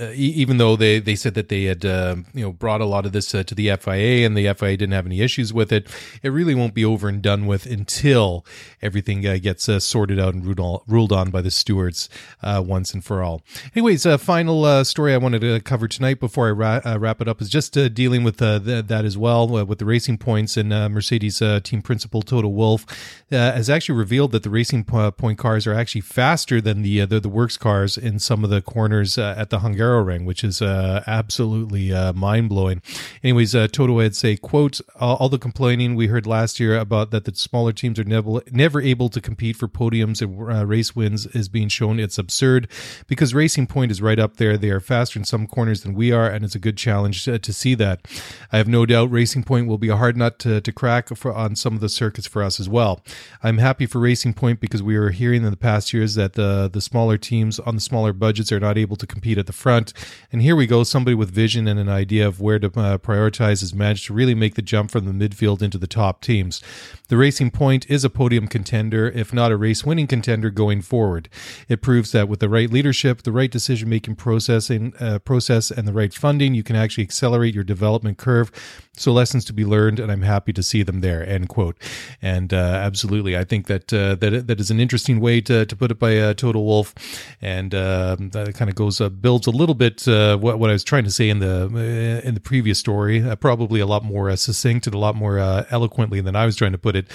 uh, 0.00 0.10
even 0.14 0.58
though 0.58 0.76
they 0.76 1.00
they 1.00 1.16
said 1.16 1.34
that 1.34 1.48
they 1.48 1.64
had 1.64 1.84
uh, 1.84 2.16
you 2.34 2.44
know 2.44 2.52
brought 2.52 2.80
a 2.80 2.86
lot 2.86 3.06
of 3.06 3.12
this 3.12 3.34
uh, 3.34 3.42
to 3.42 3.54
the 3.54 3.74
fia 3.76 4.26
and 4.26 4.36
the 4.36 4.52
fia 4.54 4.76
didn't 4.76 4.92
have 4.92 5.06
any 5.06 5.20
issues 5.20 5.52
with 5.52 5.72
it 5.72 5.88
it 6.22 6.28
really 6.28 6.54
won't 6.54 6.74
be 6.74 6.84
over 6.84 7.08
and 7.08 7.22
done 7.22 7.46
with 7.46 7.66
until 7.66 8.44
everything 8.82 9.26
uh, 9.26 9.38
gets 9.40 9.68
uh, 9.68 9.80
sorted 9.80 10.18
out 10.18 10.34
and 10.34 10.46
ruled, 10.46 10.82
ruled 10.86 11.12
on 11.12 11.30
by 11.30 11.40
the 11.40 11.50
stewards 11.50 12.08
once 12.42 12.94
and 12.94 13.04
for 13.04 13.22
all. 13.22 13.42
Anyways 13.74 14.06
a 14.06 14.18
final 14.18 14.84
story 14.84 15.14
i 15.14 15.16
wanted 15.16 15.40
to 15.40 15.60
cover 15.60 15.79
cover 15.80 15.88
tonight 15.88 16.20
before 16.20 16.48
I 16.48 16.50
ra- 16.50 16.80
uh, 16.84 16.98
wrap 16.98 17.22
it 17.22 17.28
up 17.28 17.40
is 17.40 17.48
just 17.48 17.74
uh, 17.74 17.88
dealing 17.88 18.22
with 18.22 18.42
uh, 18.42 18.60
th- 18.60 18.88
that 18.88 19.06
as 19.06 19.16
well 19.16 19.56
uh, 19.56 19.64
with 19.64 19.78
the 19.78 19.86
racing 19.86 20.18
points 20.18 20.58
and 20.58 20.74
uh, 20.74 20.90
Mercedes 20.90 21.38
team 21.62 21.80
principal 21.80 22.20
Toto 22.20 22.48
Wolff 22.48 22.84
has 23.30 23.70
actually 23.70 23.96
revealed 23.96 24.32
that 24.32 24.42
the 24.42 24.50
racing 24.50 24.84
point 24.84 25.38
cars 25.38 25.66
are 25.66 25.72
actually 25.72 26.02
faster 26.02 26.60
than 26.60 26.82
the 26.82 27.06
the, 27.06 27.18
the 27.18 27.30
works 27.30 27.56
cars 27.56 27.96
in 27.96 28.18
some 28.18 28.44
of 28.44 28.50
the 28.50 28.60
corners 28.60 29.16
at 29.16 29.48
the 29.48 29.60
Hungaroring, 29.60 30.26
which 30.26 30.44
is 30.44 30.60
absolutely 30.60 31.92
mind 32.12 32.50
blowing. 32.50 32.82
Anyways, 33.24 33.52
Toto 33.72 34.00
had 34.00 34.14
say, 34.14 34.36
"quote 34.36 34.82
All 34.96 35.30
the 35.30 35.38
complaining 35.38 35.94
we 35.94 36.08
heard 36.08 36.26
last 36.26 36.60
year 36.60 36.76
about 36.76 37.10
that 37.10 37.24
the 37.24 37.34
smaller 37.34 37.72
teams 37.72 37.98
are 37.98 38.04
never 38.04 38.42
never 38.50 38.82
able 38.82 39.08
to 39.08 39.20
compete 39.20 39.56
for 39.56 39.66
podiums 39.66 40.20
and 40.20 40.68
race 40.68 40.94
wins 40.94 41.24
is 41.28 41.48
being 41.48 41.68
shown. 41.68 41.98
It's 41.98 42.18
absurd 42.18 42.68
because 43.06 43.32
Racing 43.32 43.68
Point 43.68 43.90
is 43.90 44.02
right 44.02 44.18
up 44.18 44.36
there. 44.36 44.58
They 44.58 44.68
are 44.70 44.80
faster 44.80 45.18
in 45.18 45.24
some 45.24 45.46
corners." 45.46 45.69
Than 45.78 45.94
we 45.94 46.12
are, 46.12 46.28
and 46.28 46.44
it's 46.44 46.54
a 46.54 46.58
good 46.58 46.76
challenge 46.76 47.24
to, 47.24 47.38
to 47.38 47.52
see 47.52 47.74
that. 47.76 48.06
I 48.52 48.58
have 48.58 48.68
no 48.68 48.84
doubt 48.84 49.10
Racing 49.10 49.44
Point 49.44 49.66
will 49.66 49.78
be 49.78 49.88
a 49.88 49.96
hard 49.96 50.16
nut 50.16 50.38
to, 50.40 50.60
to 50.60 50.72
crack 50.72 51.08
for, 51.16 51.32
on 51.32 51.56
some 51.56 51.74
of 51.74 51.80
the 51.80 51.88
circuits 51.88 52.26
for 52.26 52.42
us 52.42 52.58
as 52.58 52.68
well. 52.68 53.02
I'm 53.42 53.58
happy 53.58 53.86
for 53.86 54.00
Racing 54.00 54.34
Point 54.34 54.60
because 54.60 54.82
we 54.82 54.98
were 54.98 55.10
hearing 55.10 55.44
in 55.44 55.50
the 55.50 55.56
past 55.56 55.92
years 55.92 56.14
that 56.16 56.34
the 56.34 56.68
the 56.72 56.80
smaller 56.80 57.16
teams 57.16 57.58
on 57.60 57.74
the 57.74 57.80
smaller 57.80 58.12
budgets 58.12 58.50
are 58.52 58.60
not 58.60 58.76
able 58.76 58.96
to 58.96 59.06
compete 59.06 59.38
at 59.38 59.46
the 59.46 59.52
front, 59.52 59.92
and 60.32 60.42
here 60.42 60.56
we 60.56 60.66
go. 60.66 60.82
Somebody 60.82 61.14
with 61.14 61.30
vision 61.30 61.68
and 61.68 61.78
an 61.78 61.88
idea 61.88 62.26
of 62.26 62.40
where 62.40 62.58
to 62.58 62.66
uh, 62.66 62.98
prioritize 62.98 63.60
has 63.60 63.74
managed 63.74 64.06
to 64.06 64.14
really 64.14 64.34
make 64.34 64.54
the 64.54 64.62
jump 64.62 64.90
from 64.90 65.04
the 65.04 65.28
midfield 65.28 65.62
into 65.62 65.78
the 65.78 65.86
top 65.86 66.20
teams. 66.20 66.62
The 67.08 67.16
Racing 67.16 67.50
Point 67.50 67.90
is 67.90 68.04
a 68.04 68.10
podium 68.10 68.46
contender, 68.46 69.08
if 69.10 69.32
not 69.32 69.52
a 69.52 69.56
race 69.56 69.84
winning 69.84 70.06
contender 70.06 70.48
going 70.50 70.80
forward. 70.80 71.28
It 71.68 71.82
proves 71.82 72.12
that 72.12 72.28
with 72.28 72.40
the 72.40 72.48
right 72.48 72.70
leadership, 72.70 73.22
the 73.22 73.32
right 73.32 73.50
decision 73.50 73.88
making 73.88 74.16
processing 74.16 74.94
uh, 75.00 75.18
process 75.18 75.59
process 75.60 75.76
and 75.76 75.86
the 75.86 75.92
right 75.92 76.12
funding, 76.12 76.54
you 76.54 76.62
can 76.62 76.76
actually 76.76 77.04
accelerate 77.04 77.54
your 77.54 77.64
development 77.64 78.18
curve. 78.18 78.50
So 78.96 79.12
lessons 79.12 79.44
to 79.46 79.52
be 79.54 79.64
learned, 79.64 79.98
and 79.98 80.12
I'm 80.12 80.22
happy 80.22 80.52
to 80.52 80.62
see 80.62 80.82
them 80.82 81.00
there. 81.00 81.26
End 81.26 81.48
quote. 81.48 81.76
And 82.20 82.52
uh, 82.52 82.56
absolutely, 82.56 83.34
I 83.36 83.44
think 83.44 83.66
that 83.66 83.92
uh, 83.92 84.16
that 84.16 84.46
that 84.46 84.60
is 84.60 84.70
an 84.70 84.78
interesting 84.78 85.20
way 85.20 85.40
to, 85.42 85.64
to 85.64 85.76
put 85.76 85.90
it 85.90 85.98
by 85.98 86.18
uh, 86.18 86.34
Toto 86.34 86.60
Wolff, 86.60 86.94
and 87.40 87.74
uh, 87.74 88.16
that 88.18 88.54
kind 88.54 88.68
of 88.68 88.76
goes 88.76 89.00
uh, 89.00 89.08
builds 89.08 89.46
a 89.46 89.52
little 89.52 89.74
bit 89.74 90.06
uh, 90.06 90.36
what 90.36 90.58
what 90.58 90.70
I 90.70 90.74
was 90.74 90.84
trying 90.84 91.04
to 91.04 91.10
say 91.10 91.30
in 91.30 91.38
the 91.38 91.70
uh, 91.72 92.28
in 92.28 92.34
the 92.34 92.40
previous 92.40 92.78
story. 92.78 93.24
probably 93.36 93.80
a 93.80 93.86
lot 93.86 94.04
more 94.04 94.36
succinct 94.36 94.86
and 94.86 94.94
a 94.94 94.98
lot 94.98 95.14
more 95.14 95.38
eloquently 95.70 96.20
than 96.20 96.36
I 96.36 96.44
was 96.44 96.56
trying 96.56 96.72
to 96.72 96.78
put 96.78 96.94
it. 96.94 97.06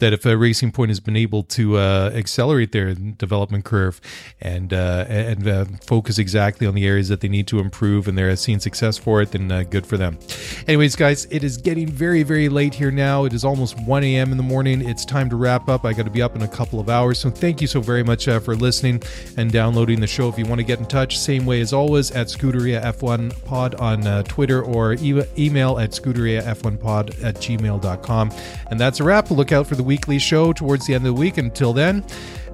That 0.00 0.12
if 0.12 0.26
a 0.26 0.36
Racing 0.36 0.72
Point 0.72 0.90
has 0.90 1.00
been 1.00 1.16
able 1.16 1.42
to 1.58 1.78
accelerate 1.78 2.72
their 2.72 2.92
development 2.94 3.64
curve 3.64 4.00
and 4.40 4.72
and 4.72 5.40
focus 5.84 6.18
exactly 6.18 6.66
on 6.66 6.74
the 6.74 6.86
areas 6.86 7.08
that 7.08 7.20
they 7.20 7.28
need 7.28 7.46
to 7.46 7.60
improve, 7.60 7.89
and 7.98 8.16
they're 8.16 8.34
seeing 8.36 8.60
success 8.60 8.96
for 8.98 9.22
it, 9.22 9.32
then 9.32 9.48
good 9.64 9.86
for 9.86 9.96
them. 9.96 10.18
Anyways, 10.66 10.96
guys 10.96 11.26
it 11.30 11.44
is 11.44 11.56
getting 11.56 11.88
very, 11.88 12.22
very 12.22 12.48
late 12.48 12.74
here 12.74 12.90
now. 12.90 13.24
It 13.24 13.32
is 13.32 13.44
almost 13.44 13.78
1 13.80 14.04
a.m. 14.04 14.30
in 14.30 14.36
the 14.36 14.42
morning. 14.42 14.86
It's 14.86 15.04
time 15.04 15.30
to 15.30 15.36
wrap 15.36 15.68
up. 15.68 15.84
I 15.84 15.92
got 15.92 16.04
to 16.04 16.10
be 16.10 16.22
up 16.22 16.36
in 16.36 16.42
a 16.42 16.48
couple 16.48 16.80
of 16.80 16.88
hours. 16.88 17.18
So 17.18 17.30
thank 17.30 17.60
you 17.60 17.66
so 17.66 17.80
very 17.80 18.02
much 18.02 18.28
uh, 18.28 18.40
for 18.40 18.54
listening 18.56 19.02
and 19.36 19.50
downloading 19.50 20.00
the 20.00 20.06
show. 20.06 20.28
If 20.28 20.38
you 20.38 20.44
want 20.46 20.58
to 20.60 20.64
get 20.64 20.78
in 20.78 20.86
touch, 20.86 21.18
same 21.18 21.46
way 21.46 21.60
as 21.60 21.72
always 21.72 22.10
at 22.10 22.28
Scuderia 22.28 22.82
F1 22.82 23.44
Pod 23.44 23.74
on 23.76 24.06
uh, 24.06 24.22
Twitter 24.24 24.62
or 24.62 24.94
e- 24.94 25.22
email 25.38 25.78
at 25.78 25.90
Scuderia 25.90 26.42
F1 26.42 26.80
Pod 26.80 27.10
at 27.22 27.36
gmail.com. 27.36 28.32
And 28.70 28.80
that's 28.80 29.00
a 29.00 29.04
wrap. 29.04 29.30
Look 29.30 29.52
out 29.52 29.66
for 29.66 29.76
the 29.76 29.82
weekly 29.82 30.18
show 30.18 30.52
towards 30.52 30.86
the 30.86 30.94
end 30.94 31.06
of 31.06 31.14
the 31.14 31.20
week. 31.20 31.38
Until 31.38 31.72
then, 31.72 32.04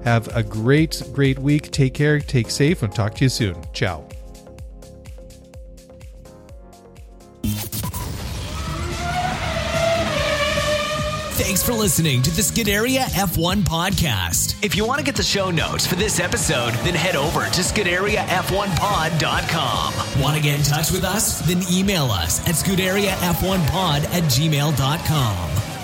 have 0.03 0.33
a 0.35 0.43
great, 0.43 1.01
great 1.13 1.39
week. 1.39 1.71
Take 1.71 1.93
care, 1.93 2.19
take 2.19 2.49
safe, 2.49 2.83
and 2.83 2.93
talk 2.93 3.15
to 3.15 3.25
you 3.25 3.29
soon. 3.29 3.55
Ciao. 3.73 4.07
Thanks 11.37 11.61
for 11.63 11.73
listening 11.73 12.21
to 12.23 12.31
the 12.31 12.41
Scuderia 12.41 13.01
F1 13.13 13.61
podcast. 13.61 14.55
If 14.63 14.75
you 14.75 14.85
want 14.85 14.97
to 14.99 15.05
get 15.05 15.15
the 15.15 15.21
show 15.23 15.51
notes 15.51 15.85
for 15.85 15.93
this 15.95 16.19
episode, 16.19 16.73
then 16.83 16.95
head 16.95 17.15
over 17.15 17.41
to 17.45 17.61
ScuderiaF1pod.com. 17.61 20.21
Want 20.21 20.35
to 20.35 20.41
get 20.41 20.57
in 20.57 20.63
touch 20.65 20.91
with 20.91 21.03
us? 21.03 21.39
Then 21.47 21.61
email 21.71 22.05
us 22.05 22.39
at 22.47 22.55
ScuderiaF1pod 22.55 24.05
at 24.05 24.23
gmail.com. 24.23 25.76